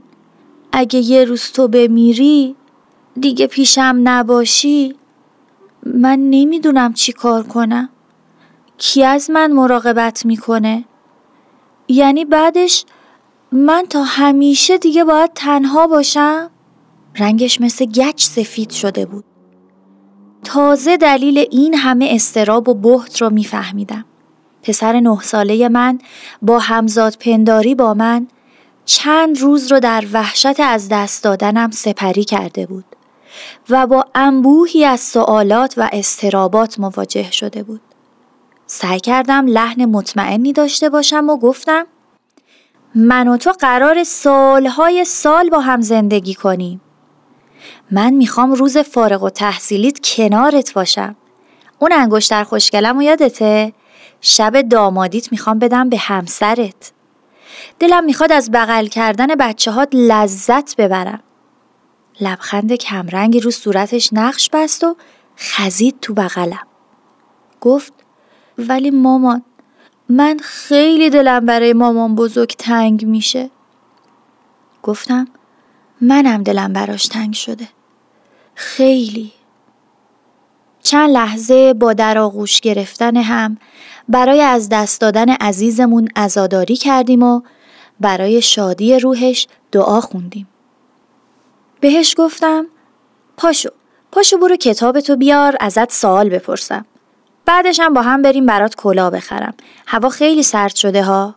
اگه 0.71 0.99
یه 0.99 1.25
روز 1.25 1.51
تو 1.51 1.67
بمیری 1.67 2.55
دیگه 3.19 3.47
پیشم 3.47 4.01
نباشی. 4.03 4.95
من 5.83 6.19
نمی‌دونم 6.19 6.93
چی 6.93 7.11
کار 7.11 7.43
کنم. 7.43 7.89
کی 8.77 9.03
از 9.03 9.29
من 9.29 9.51
مراقبت 9.51 10.25
می‌کنه؟ 10.25 10.85
یعنی 11.87 12.25
بعدش 12.25 12.85
من 13.51 13.85
تا 13.89 14.03
همیشه 14.03 14.77
دیگه 14.77 15.03
باید 15.03 15.31
تنها 15.35 15.87
باشم؟ 15.87 16.49
رنگش 17.17 17.61
مثل 17.61 17.85
گچ 17.85 18.23
سفید 18.23 18.69
شده 18.69 19.05
بود. 19.05 19.23
تازه 20.43 20.97
دلیل 20.97 21.45
این 21.51 21.73
همه 21.73 22.07
استراب 22.11 22.69
و 22.69 22.73
بحت 22.73 23.21
رو 23.21 23.29
میفهمیدم. 23.29 24.05
پسر 24.63 24.99
نه 24.99 25.21
ساله 25.21 25.69
من 25.69 25.99
با 26.41 26.59
همزاد 26.59 27.17
پنداری 27.19 27.75
با 27.75 27.93
من 27.93 28.27
چند 28.85 29.39
روز 29.39 29.71
رو 29.71 29.79
در 29.79 30.03
وحشت 30.13 30.59
از 30.59 30.89
دست 30.89 31.23
دادنم 31.23 31.71
سپری 31.71 32.23
کرده 32.23 32.65
بود 32.65 32.85
و 33.69 33.87
با 33.87 34.05
انبوهی 34.15 34.85
از 34.85 34.99
سوالات 34.99 35.73
و 35.77 35.89
استرابات 35.93 36.79
مواجه 36.79 37.31
شده 37.31 37.63
بود. 37.63 37.81
سعی 38.67 38.99
کردم 38.99 39.45
لحن 39.47 39.85
مطمئنی 39.85 40.53
داشته 40.53 40.89
باشم 40.89 41.29
و 41.29 41.37
گفتم 41.37 41.85
من 42.95 43.27
و 43.27 43.37
تو 43.37 43.51
قرار 43.59 44.03
سالهای 44.03 45.05
سال 45.05 45.49
با 45.49 45.59
هم 45.59 45.81
زندگی 45.81 46.33
کنیم. 46.33 46.81
من 47.91 48.13
می‌خوام 48.13 48.53
روز 48.53 48.77
فارغ 48.77 49.23
و 49.23 49.29
تحصیلیت 49.29 49.99
کنارت 50.03 50.73
باشم. 50.73 51.15
اون 51.79 51.91
انگشتر 51.93 52.43
خوشگلم 52.43 52.97
و 52.97 53.01
یادته؟ 53.01 53.73
شب 54.21 54.61
دامادیت 54.61 55.31
می‌خوام 55.31 55.59
بدم 55.59 55.89
به 55.89 55.97
همسرت. 55.97 56.91
دلم 57.79 58.03
می‌خواد 58.03 58.31
از 58.31 58.51
بغل 58.51 58.87
کردن 58.87 59.27
بچه 59.27 59.71
ها 59.71 59.87
لذت 59.93 60.75
ببرم. 60.75 61.23
لبخند 62.21 62.73
کمرنگی 62.73 63.39
رو 63.39 63.51
صورتش 63.51 64.09
نقش 64.13 64.49
بست 64.53 64.83
و 64.83 64.95
خزید 65.37 65.99
تو 66.01 66.13
بغلم. 66.13 66.67
گفت 67.61 67.93
ولی 68.57 68.91
مامان 68.91 69.43
من 70.09 70.37
خیلی 70.43 71.09
دلم 71.09 71.45
برای 71.45 71.73
مامان 71.73 72.15
بزرگ 72.15 72.49
تنگ 72.49 73.05
میشه. 73.05 73.49
گفتم 74.83 75.27
منم 76.01 76.43
دلم 76.43 76.73
براش 76.73 77.07
تنگ 77.07 77.33
شده. 77.33 77.67
خیلی. 78.55 79.31
چند 80.83 81.09
لحظه 81.09 81.73
با 81.73 81.93
در 81.93 82.17
آغوش 82.17 82.59
گرفتن 82.59 83.17
هم 83.17 83.57
برای 84.09 84.41
از 84.41 84.69
دست 84.69 85.01
دادن 85.01 85.29
عزیزمون 85.29 86.07
ازاداری 86.15 86.75
کردیم 86.75 87.23
و 87.23 87.41
برای 87.99 88.41
شادی 88.41 88.99
روحش 88.99 89.47
دعا 89.71 90.01
خوندیم. 90.01 90.47
بهش 91.79 92.15
گفتم 92.17 92.65
پاشو 93.37 93.69
پاشو 94.11 94.37
برو 94.37 94.55
کتابتو 94.55 95.15
بیار 95.15 95.57
ازت 95.59 95.91
سوال 95.91 96.29
بپرسم. 96.29 96.85
بعدشم 97.45 97.93
با 97.93 98.01
هم 98.01 98.21
بریم 98.21 98.45
برات 98.45 98.75
کلا 98.75 99.09
بخرم. 99.09 99.53
هوا 99.87 100.09
خیلی 100.09 100.43
سرد 100.43 100.75
شده 100.75 101.03
ها. 101.03 101.35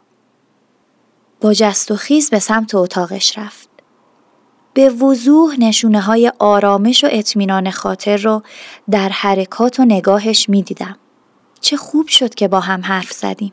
با 1.40 1.52
جست 1.52 1.90
و 1.90 1.96
خیز 1.96 2.30
به 2.30 2.38
سمت 2.38 2.74
اتاقش 2.74 3.38
رفت. 3.38 3.68
به 4.74 4.88
وضوح 4.88 5.56
نشونه 5.58 6.00
های 6.00 6.32
آرامش 6.38 7.04
و 7.04 7.08
اطمینان 7.10 7.70
خاطر 7.70 8.16
رو 8.16 8.42
در 8.90 9.08
حرکات 9.08 9.80
و 9.80 9.84
نگاهش 9.84 10.48
می 10.48 10.62
دیدم. 10.62 10.96
چه 11.64 11.76
خوب 11.76 12.08
شد 12.08 12.34
که 12.34 12.48
با 12.48 12.60
هم 12.60 12.80
حرف 12.80 13.12
زدیم. 13.12 13.52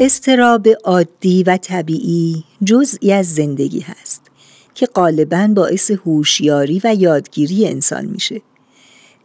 استراب 0.00 0.68
عادی 0.84 1.42
و 1.42 1.56
طبیعی 1.56 2.44
جزئی 2.64 3.12
از 3.12 3.34
زندگی 3.34 3.80
هست 3.80 4.22
که 4.74 4.86
غالبا 4.86 5.48
باعث 5.56 5.90
هوشیاری 5.90 6.80
و 6.84 6.94
یادگیری 6.98 7.68
انسان 7.68 8.04
میشه. 8.04 8.42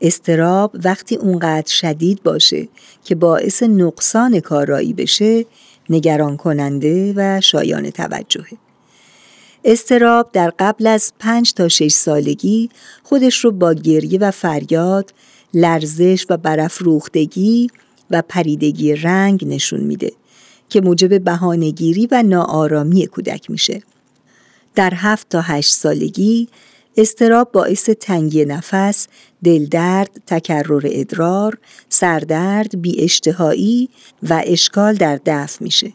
استراب 0.02 0.76
وقتی 0.84 1.16
اونقدر 1.16 1.72
شدید 1.72 2.24
باشه 2.24 2.68
که 3.04 3.16
باعث 3.16 3.64
نقصان 3.64 4.40
کارایی 4.40 4.94
بشه 4.94 5.46
نگران 5.90 6.38
کننده 6.38 7.14
و 7.16 7.42
شایان 7.42 7.90
توجهه. 7.90 8.58
استراب 9.66 10.30
در 10.34 10.54
قبل 10.60 10.88
از 10.88 11.14
پنج 11.20 11.54
تا 11.54 11.68
شش 11.68 11.94
سالگی 11.94 12.70
خودش 13.04 13.46
رو 13.46 13.52
با 13.52 13.74
گریه 13.74 14.20
و 14.20 14.32
فریاد، 14.32 15.14
لرزش 15.54 16.26
و 16.30 16.38
برافروختگی 16.38 17.70
و 18.12 18.22
پریدگی 18.22 18.96
رنگ 18.96 19.48
نشون 19.48 19.80
میده 19.80 20.12
که 20.74 20.82
موجب 20.82 21.24
بهانهگیری 21.24 22.08
و 22.12 22.24
ناآرامی 22.24 23.08
کودک 23.08 23.52
میشه. 23.52 23.82
در 24.76 24.94
هفت 24.96 25.30
تا 25.30 25.42
هشت 25.42 25.74
سالگی 25.74 26.48
استراب 26.98 27.52
باعث 27.52 27.90
تنگی 27.90 28.46
نفس، 28.46 29.08
دلدرد، 29.44 30.10
تکرر 30.28 30.82
ادرار، 30.86 31.58
سردرد، 31.90 32.82
بی 32.82 33.10
و 34.30 34.44
اشکال 34.46 34.96
در 34.96 35.20
دفع 35.26 35.64
میشه. 35.64 35.94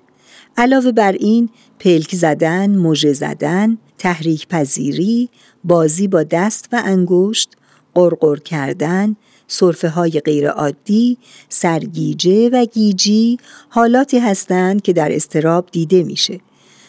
علاوه 0.57 0.93
بر 0.93 1.12
این 1.12 1.49
پلک 1.79 2.14
زدن، 2.14 2.76
موژه 2.76 3.12
زدن، 3.12 3.79
تحریک 3.99 4.49
پذیری، 4.49 5.29
بازی 5.64 6.09
با 6.09 6.22
دست 6.22 6.68
و 6.72 6.83
انگشت، 6.85 7.57
قرقر 7.95 8.37
کردن، 8.37 9.16
صرفه 9.49 9.88
های 9.88 10.20
غیر 10.20 10.49
عادی، 10.49 11.18
سرگیجه 11.49 12.49
و 12.49 12.64
گیجی 12.64 13.38
حالاتی 13.68 14.18
هستند 14.18 14.82
که 14.82 14.92
در 14.92 15.14
استراب 15.14 15.68
دیده 15.72 16.03
میشه. 16.03 16.40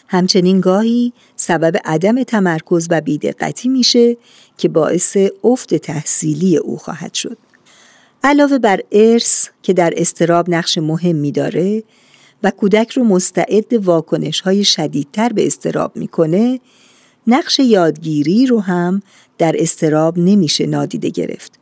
همچنین 0.08 0.60
گاهی 0.60 1.12
سبب 1.36 1.76
عدم 1.84 2.22
تمرکز 2.22 2.88
و 2.90 3.00
بیدقتی 3.00 3.68
میشه 3.68 4.16
که 4.58 4.68
باعث 4.68 5.16
افت 5.44 5.74
تحصیلی 5.74 6.56
او 6.56 6.76
خواهد 6.76 7.14
شد. 7.14 7.36
علاوه 8.24 8.58
بر 8.58 8.80
ارث 8.92 9.48
که 9.62 9.72
در 9.72 9.94
استراب 9.96 10.50
نقش 10.50 10.78
مهمی 10.78 11.32
داره 11.32 11.82
و 12.42 12.50
کودک 12.50 12.90
رو 12.90 13.04
مستعد 13.04 13.72
واکنش 13.72 14.40
های 14.40 14.64
شدیدتر 14.64 15.28
به 15.28 15.46
استراب 15.46 15.96
می‌کنه، 15.96 16.60
نقش 17.26 17.58
یادگیری 17.58 18.46
رو 18.46 18.60
هم 18.60 19.02
در 19.38 19.54
استراب 19.58 20.18
نمیشه 20.18 20.66
نادیده 20.66 21.08
گرفت. 21.08 21.59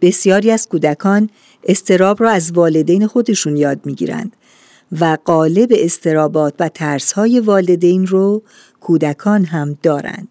بسیاری 0.00 0.50
از 0.50 0.68
کودکان 0.68 1.30
استراب 1.64 2.22
را 2.22 2.30
از 2.30 2.52
والدین 2.52 3.06
خودشون 3.06 3.56
یاد 3.56 3.80
می‌گیرند 3.84 4.36
و 5.00 5.18
قالب 5.24 5.68
استرابات 5.72 6.54
و 6.60 6.68
ترسهای 6.68 7.40
والدین 7.40 8.06
رو 8.06 8.42
کودکان 8.80 9.44
هم 9.44 9.78
دارند. 9.82 10.28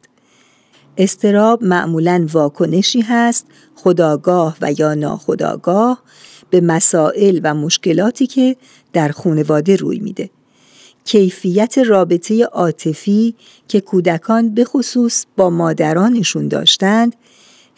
استراب 0.98 1.64
معمولا 1.64 2.28
واکنشی 2.32 3.02
هست 3.02 3.46
خداگاه 3.76 4.58
و 4.62 4.72
یا 4.78 4.94
ناخداگاه 4.94 6.04
به 6.50 6.62
مسائل 6.62 7.40
و 7.44 7.54
مشکلاتی 7.54 8.28
که 8.28 8.56
در 8.94 9.10
خانواده 9.10 9.76
روی 9.76 10.00
میده. 10.00 10.30
کیفیت 11.06 11.78
رابطه 11.78 12.44
عاطفی 12.44 13.36
که 13.68 13.82
کودکان 13.82 14.54
به 14.54 14.64
خصوص 14.64 15.26
با 15.38 15.50
مادرانشون 15.50 16.48
داشتند 16.48 17.16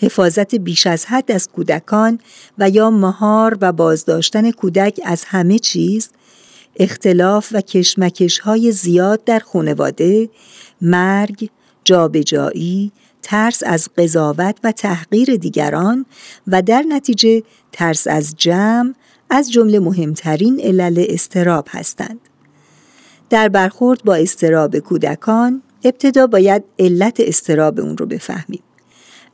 حفاظت 0.01 0.55
بیش 0.55 0.87
از 0.87 1.05
حد 1.05 1.31
از 1.31 1.49
کودکان 1.49 2.19
و 2.57 2.69
یا 2.69 2.89
مهار 2.89 3.57
و 3.61 3.71
بازداشتن 3.71 4.51
کودک 4.51 4.99
از 5.05 5.23
همه 5.23 5.59
چیز 5.59 6.09
اختلاف 6.79 7.49
و 7.51 7.61
کشمکش 7.61 8.39
های 8.39 8.71
زیاد 8.71 9.23
در 9.23 9.39
خانواده 9.39 10.29
مرگ، 10.81 11.49
جابجایی، 11.83 12.91
ترس 13.21 13.63
از 13.65 13.89
قضاوت 13.97 14.57
و 14.63 14.71
تحقیر 14.71 15.35
دیگران 15.35 16.05
و 16.47 16.61
در 16.61 16.81
نتیجه 16.81 17.43
ترس 17.71 18.07
از 18.07 18.35
جمع 18.37 18.93
از 19.29 19.51
جمله 19.51 19.79
مهمترین 19.79 20.61
علل 20.61 21.05
استراب 21.09 21.67
هستند. 21.69 22.19
در 23.29 23.49
برخورد 23.49 24.03
با 24.03 24.15
استراب 24.15 24.79
کودکان 24.79 25.61
ابتدا 25.83 26.27
باید 26.27 26.63
علت 26.79 27.15
استراب 27.19 27.79
اون 27.79 27.97
رو 27.97 28.05
بفهمیم. 28.05 28.63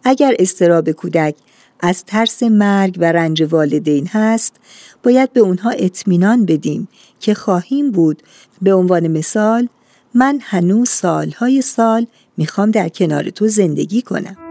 اگر 0.09 0.35
استراب 0.39 0.91
کودک 0.91 1.35
از 1.79 2.05
ترس 2.05 2.43
مرگ 2.43 2.97
و 2.99 3.11
رنج 3.11 3.43
والدین 3.43 4.07
هست 4.07 4.55
باید 5.03 5.33
به 5.33 5.39
اونها 5.39 5.69
اطمینان 5.69 6.45
بدیم 6.45 6.87
که 7.19 7.33
خواهیم 7.33 7.91
بود. 7.91 8.23
به 8.61 8.73
عنوان 8.73 9.07
مثال 9.07 9.67
من 10.13 10.39
هنوز 10.41 10.89
سالهای 10.89 11.61
سال 11.61 12.07
می‌خوام 12.37 12.71
در 12.71 12.89
کنار 12.89 13.29
تو 13.29 13.47
زندگی 13.47 14.01
کنم. 14.01 14.46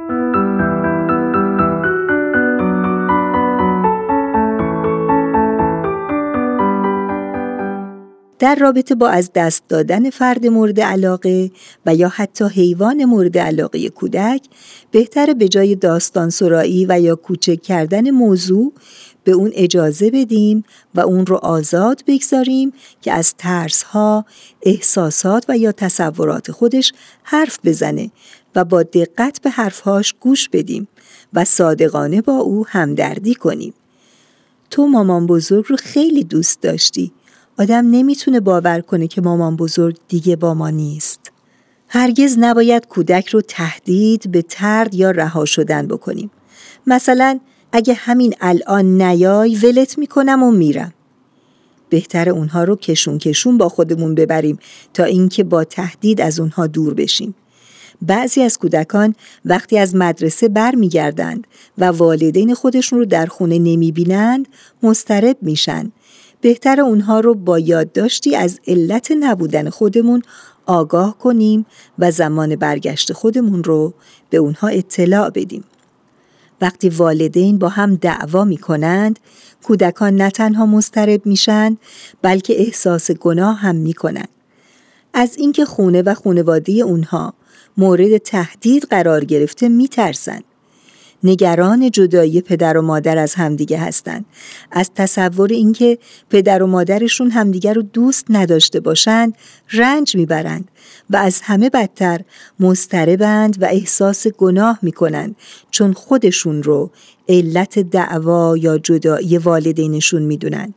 در 8.38 8.54
رابطه 8.54 8.94
با 8.94 9.08
از 9.08 9.30
دست 9.34 9.62
دادن 9.68 10.10
فرد 10.10 10.46
مورد 10.46 10.80
علاقه 10.80 11.50
و 11.86 11.94
یا 11.94 12.08
حتی 12.08 12.44
حیوان 12.44 13.04
مورد 13.04 13.38
علاقه 13.38 13.88
کودک 13.88 14.42
بهتر 14.90 15.34
به 15.34 15.48
جای 15.48 15.74
داستان 15.74 16.30
سرایی 16.30 16.86
و 16.88 17.00
یا 17.00 17.16
کوچک 17.16 17.62
کردن 17.62 18.10
موضوع 18.10 18.72
به 19.24 19.32
اون 19.32 19.50
اجازه 19.54 20.10
بدیم 20.10 20.64
و 20.94 21.00
اون 21.00 21.26
رو 21.26 21.36
آزاد 21.36 22.02
بگذاریم 22.06 22.72
که 23.02 23.12
از 23.12 23.34
ترسها، 23.38 24.24
احساسات 24.62 25.44
و 25.48 25.58
یا 25.58 25.72
تصورات 25.72 26.52
خودش 26.52 26.92
حرف 27.22 27.58
بزنه 27.64 28.10
و 28.54 28.64
با 28.64 28.82
دقت 28.82 29.40
به 29.42 29.50
حرفهاش 29.50 30.14
گوش 30.20 30.48
بدیم 30.48 30.88
و 31.32 31.44
صادقانه 31.44 32.22
با 32.22 32.36
او 32.36 32.66
همدردی 32.68 33.34
کنیم. 33.34 33.74
تو 34.70 34.86
مامان 34.86 35.26
بزرگ 35.26 35.64
رو 35.68 35.76
خیلی 35.76 36.24
دوست 36.24 36.60
داشتی 36.62 37.12
آدم 37.58 37.90
نمی‌تونه 37.90 38.40
باور 38.40 38.80
کنه 38.80 39.06
که 39.06 39.20
مامان 39.20 39.56
بزرگ 39.56 39.96
دیگه 40.08 40.36
با 40.36 40.54
ما 40.54 40.70
نیست. 40.70 41.20
هرگز 41.88 42.36
نباید 42.38 42.86
کودک 42.86 43.28
رو 43.28 43.40
تهدید 43.40 44.30
به 44.30 44.42
ترد 44.42 44.94
یا 44.94 45.10
رها 45.10 45.44
شدن 45.44 45.86
بکنیم. 45.86 46.30
مثلا 46.86 47.40
اگه 47.72 47.94
همین 47.94 48.34
الان 48.40 49.02
نیای 49.02 49.56
ولت 49.56 49.98
می‌کنم 49.98 50.42
و 50.42 50.52
میرم. 50.52 50.92
بهتر 51.88 52.28
اونها 52.28 52.64
رو 52.64 52.76
کشون 52.76 53.18
کشون 53.18 53.58
با 53.58 53.68
خودمون 53.68 54.14
ببریم 54.14 54.58
تا 54.94 55.04
اینکه 55.04 55.44
با 55.44 55.64
تهدید 55.64 56.20
از 56.20 56.40
اونها 56.40 56.66
دور 56.66 56.94
بشیم. 56.94 57.34
بعضی 58.02 58.42
از 58.42 58.58
کودکان 58.58 59.14
وقتی 59.44 59.78
از 59.78 59.94
مدرسه 59.94 60.48
برمیگردند 60.48 61.46
و 61.78 61.84
والدین 61.84 62.54
خودشون 62.54 62.98
رو 62.98 63.04
در 63.04 63.26
خونه 63.26 63.58
نمی‌بینند 63.58 64.48
مسترب 64.82 65.36
میشن 65.42 65.92
بهتر 66.46 66.80
اونها 66.80 67.20
رو 67.20 67.34
با 67.34 67.58
یادداشتی 67.58 68.36
از 68.36 68.60
علت 68.66 69.12
نبودن 69.20 69.70
خودمون 69.70 70.22
آگاه 70.66 71.18
کنیم 71.18 71.66
و 71.98 72.10
زمان 72.10 72.56
برگشت 72.56 73.12
خودمون 73.12 73.64
رو 73.64 73.94
به 74.30 74.36
اونها 74.36 74.68
اطلاع 74.68 75.30
بدیم. 75.30 75.64
وقتی 76.60 76.88
والدین 76.88 77.58
با 77.58 77.68
هم 77.68 77.94
دعوا 77.94 78.44
می 78.44 78.56
کنند، 78.56 79.18
کودکان 79.62 80.16
نه 80.16 80.30
تنها 80.30 80.66
مسترب 80.66 81.26
میشن 81.26 81.76
بلکه 82.22 82.60
احساس 82.60 83.10
گناه 83.10 83.56
هم 83.56 83.76
می 83.76 83.92
کنند. 83.92 84.28
از 85.14 85.36
اینکه 85.38 85.64
خونه 85.64 86.02
و 86.02 86.14
خونواده 86.14 86.72
اونها 86.72 87.34
مورد 87.76 88.18
تهدید 88.18 88.84
قرار 88.84 89.24
گرفته 89.24 89.68
می 89.68 89.88
ترسند. 89.88 90.44
نگران 91.26 91.90
جدایی 91.90 92.40
پدر 92.40 92.76
و 92.76 92.82
مادر 92.82 93.18
از 93.18 93.34
همدیگه 93.34 93.78
هستند. 93.78 94.24
از 94.72 94.90
تصور 94.94 95.52
اینکه 95.52 95.98
پدر 96.30 96.62
و 96.62 96.66
مادرشون 96.66 97.30
همدیگه 97.30 97.72
رو 97.72 97.82
دوست 97.82 98.26
نداشته 98.30 98.80
باشند 98.80 99.34
رنج 99.72 100.16
می‌برند 100.16 100.70
و 101.10 101.16
از 101.16 101.40
همه 101.42 101.70
بدتر 101.70 102.20
مستربند 102.60 103.62
و 103.62 103.64
احساس 103.64 104.26
گناه 104.26 104.78
می‌کنند 104.82 105.36
چون 105.70 105.92
خودشون 105.92 106.62
رو 106.62 106.90
علت 107.28 107.78
دعوا 107.78 108.56
یا 108.56 108.78
جدایی 108.78 109.38
والدینشون 109.38 110.22
می‌دونند 110.22 110.74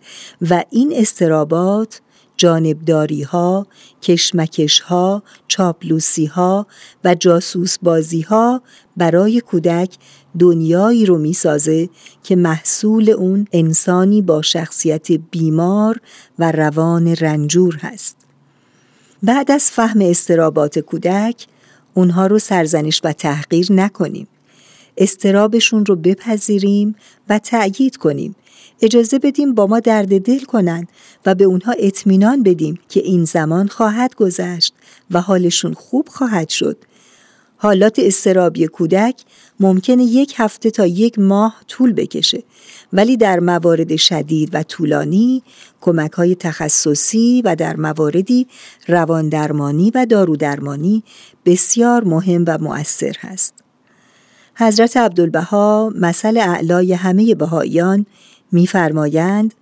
و 0.50 0.64
این 0.70 0.94
استرابات 0.96 2.02
جانبداری 2.38 3.22
ها، 3.22 3.68
کشمکش 4.02 4.80
ها، 4.80 5.24
چاپلوسی 5.48 6.26
ها 6.26 6.68
و 7.04 7.16
جاسوس 7.16 7.78
بازی 7.82 8.22
ها 8.22 8.62
برای 8.98 9.42
کودک 9.42 9.90
دنیایی 10.40 11.06
رو 11.06 11.18
می‌سازه 11.18 11.90
که 12.24 12.36
محصول 12.36 13.10
اون 13.10 13.48
انسانی 13.52 14.22
با 14.22 14.42
شخصیت 14.42 15.12
بیمار 15.12 16.02
و 16.40 16.52
روان 16.52 17.08
رنجور 17.08 17.76
هست. 17.76 18.18
بعد 19.24 19.52
از 19.52 19.64
فهم 19.64 20.02
استرابات 20.02 20.80
کودک 20.80 21.48
اونها 21.94 22.28
رو 22.28 22.40
سرزنش 22.40 23.02
و 23.04 23.14
تحقیر 23.14 23.72
نکنیم. 23.72 24.28
استرابشون 24.98 25.86
رو 25.86 25.96
بپذیریم 25.96 26.96
و 27.30 27.40
تأیید 27.40 27.98
کنیم 27.98 28.36
اجازه 28.82 29.20
بدیم 29.20 29.54
با 29.54 29.68
ما 29.68 29.80
درد 29.80 30.22
دل 30.22 30.40
کنن 30.40 30.88
و 31.26 31.36
به 31.36 31.44
اونها 31.44 31.76
اطمینان 31.80 32.44
بدیم 32.44 32.80
که 32.90 33.00
این 33.00 33.26
زمان 33.26 33.68
خواهد 33.68 34.16
گذشت 34.16 34.74
و 35.12 35.22
حالشون 35.22 35.74
خوب 35.74 36.08
خواهد 36.08 36.50
شد. 36.50 36.78
حالات 37.58 38.00
استرابی 38.00 38.68
کودک 38.68 39.16
ممکنه 39.60 40.04
یک 40.04 40.34
هفته 40.38 40.72
تا 40.72 40.86
یک 40.86 41.20
ماه 41.20 41.56
طول 41.68 41.94
بکشه. 41.94 42.44
ولی 42.94 43.18
در 43.18 43.40
موارد 43.40 43.96
شدید 43.96 44.50
و 44.54 44.64
طولانی 44.64 45.44
کمک 45.82 46.12
های 46.12 46.36
تخصصی 46.36 47.42
و 47.46 47.56
در 47.56 47.76
مواردی 47.76 48.48
رواندرمانی 48.88 49.92
و 49.96 50.06
دارودرمانی 50.06 51.04
بسیار 51.46 52.04
مهم 52.04 52.44
و 52.48 52.58
مؤثر 52.58 53.14
هست. 53.20 53.54
حضرت 54.56 54.98
عبدالبها 54.98 55.94
مثل 55.96 56.38
اعلای 56.38 56.94
همه 56.94 57.36
بهاییان 57.36 58.06
میفرمایند 58.52 59.54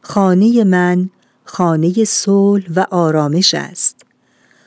خانه 0.00 0.64
من 0.64 1.10
خانه 1.44 2.04
صلح 2.04 2.64
و 2.76 2.84
آرامش 2.90 3.54
است. 3.54 3.96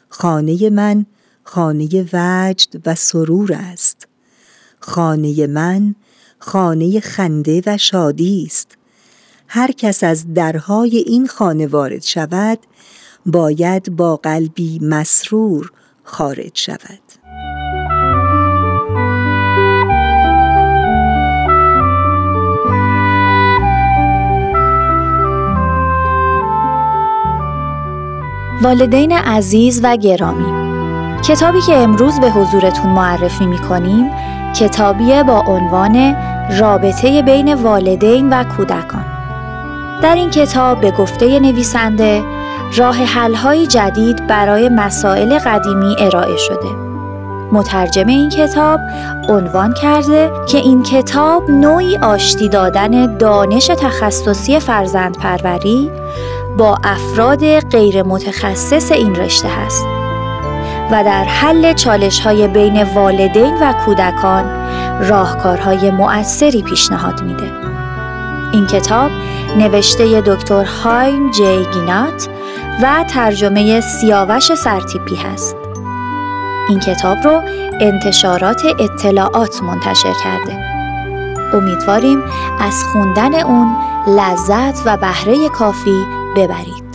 خانه 0.10 0.70
من 0.70 1.06
خانه 1.44 2.06
وجد 2.14 2.82
و 2.86 2.96
سرور 2.96 3.54
است. 3.54 4.11
خانه 4.82 5.48
من 5.48 5.96
خانه 6.40 7.00
خنده 7.00 7.62
و 7.66 7.78
شادی 7.78 8.44
است. 8.46 8.78
هر 9.48 9.72
کس 9.72 10.04
از 10.04 10.34
درهای 10.34 10.98
این 10.98 11.28
خانه 11.28 11.68
وارد 11.68 12.04
شود 12.04 12.60
باید 13.26 13.96
با 13.96 14.16
قلبی 14.16 14.80
مسرور 14.82 15.72
خارج 16.04 16.52
شود. 16.54 17.00
والدین 28.62 29.12
عزیز 29.12 29.80
و 29.84 29.98
گرامی 29.98 30.62
کتابی 31.22 31.62
که 31.62 31.74
امروز 31.74 32.20
به 32.20 32.32
حضورتون 32.32 32.90
معرفی 32.90 33.46
می 33.46 33.58
کنیم 33.58 34.12
کتابی 34.54 35.24
با 35.24 35.43
عنوان 35.47 36.16
رابطه 36.60 37.22
بین 37.22 37.54
والدین 37.54 38.34
و 38.34 38.43
کودکان. 38.43 39.06
در 40.02 40.16
این 40.16 40.30
کتاب 40.30 40.82
به 40.82 40.91
گفته 40.91 41.39
نویسنده 41.39 42.24
راه 42.78 42.95
حل‌های 42.95 43.68
جدید 43.68 44.28
برای 44.28 44.70
مسائل 44.70 45.39
قدیمی 45.39 45.95
ارائه 45.99 46.38
شده. 46.38 46.91
مترجم 47.52 48.08
این 48.08 48.30
کتاب 48.30 48.80
عنوان 49.30 49.74
کرده 49.74 50.32
که 50.47 50.58
این 50.58 50.84
کتاب 50.84 51.52
نوعی 51.52 51.97
آشتی 51.97 52.49
دادن 52.49 53.18
دانش 53.18 53.68
تخصصی 53.68 54.60
فرزند 54.60 55.18
پروری 55.18 55.91
با 56.58 56.78
افراد 56.84 57.60
غیر 57.60 58.04
متخصص 58.04 58.91
این 58.91 59.16
رشته 59.16 59.47
هست. 59.47 60.01
و 60.92 61.04
در 61.04 61.24
حل 61.24 61.74
چالش 61.74 62.20
های 62.20 62.48
بین 62.48 62.84
والدین 62.84 63.58
و 63.62 63.74
کودکان 63.74 64.46
راهکارهای 65.00 65.92
مؤثری 65.92 66.62
پیشنهاد 66.62 67.24
میده. 67.24 67.52
این 68.54 68.68
کتاب 68.68 69.12
نوشته 69.58 70.22
دکتر 70.22 70.64
هایم 70.64 71.32
جی 71.32 71.66
گینات 71.74 72.30
و 72.84 73.06
ترجمه 73.08 73.82
سیاوش 73.82 74.54
سرتیپی 74.54 75.16
هست. 75.16 75.56
این 76.70 76.80
کتاب 76.80 77.18
رو 77.24 77.42
انتشارات 77.82 78.62
اطلاعات 78.80 79.64
منتشر 79.64 80.14
کرده. 80.24 80.72
امیدواریم 81.54 82.24
از 82.60 82.84
خوندن 82.84 83.36
اون 83.36 83.76
لذت 84.08 84.82
و 84.86 84.98
بهره 84.98 85.50
کافی 85.50 86.06
ببرید. 86.36 86.91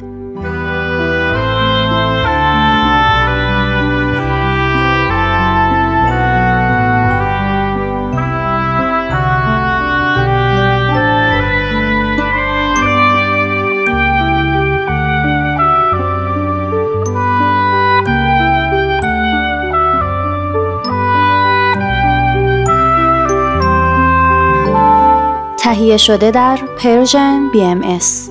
تهیه 25.67 25.97
شده 25.97 26.31
در 26.31 26.57
پرژن 26.79 27.51
BMS 27.53 28.31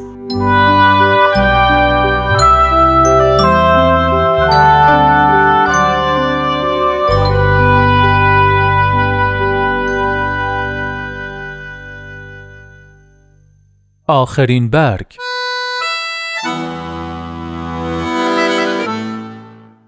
آخرین 14.08 14.70
برگ. 14.70 15.06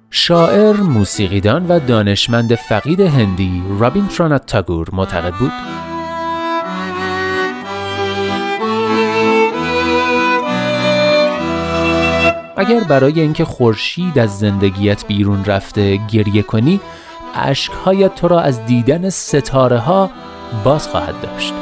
شاعر، 0.09 0.75
موسیقیدان 0.75 1.67
و 1.67 1.79
دانشمند 1.79 2.55
فقید 2.55 3.01
هندی 3.01 3.63
رابین 3.79 4.07
تاگور 4.47 4.89
معتقد 4.93 5.33
بود 5.33 5.76
اگر 12.58 12.84
برای 12.84 13.20
اینکه 13.20 13.45
خورشید 13.45 14.20
از 14.20 14.39
زندگیت 14.39 15.05
بیرون 15.08 15.45
رفته 15.45 15.99
گریه 16.12 16.41
کنی 16.41 16.80
اشکهایت 17.36 18.16
تو 18.16 18.28
را 18.28 18.41
از 18.41 18.66
دیدن 18.66 19.10
ستاره 19.10 19.78
ها 19.78 20.10
باز 20.64 20.88
خواهد 20.88 21.22
داشت 21.22 21.53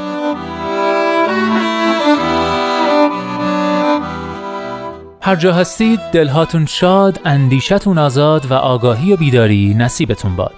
هر 5.20 5.36
جا 5.36 5.52
هستید 5.52 6.00
دلهاتون 6.12 6.66
شاد، 6.66 7.20
اندیشتون 7.24 7.98
آزاد 7.98 8.50
و 8.50 8.54
آگاهی 8.54 9.12
و 9.12 9.16
بیداری 9.16 9.74
نصیبتون 9.74 10.36
باد. 10.36 10.54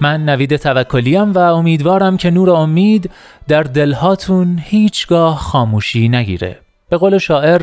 من 0.00 0.24
نوید 0.24 0.56
توکلیم 0.56 1.32
و 1.32 1.38
امیدوارم 1.38 2.16
که 2.16 2.30
نور 2.30 2.50
امید 2.50 3.10
در 3.48 3.62
دلهاتون 3.62 4.60
هیچگاه 4.64 5.38
خاموشی 5.38 6.08
نگیره. 6.08 6.58
به 6.88 6.96
قول 6.96 7.18
شاعر 7.18 7.62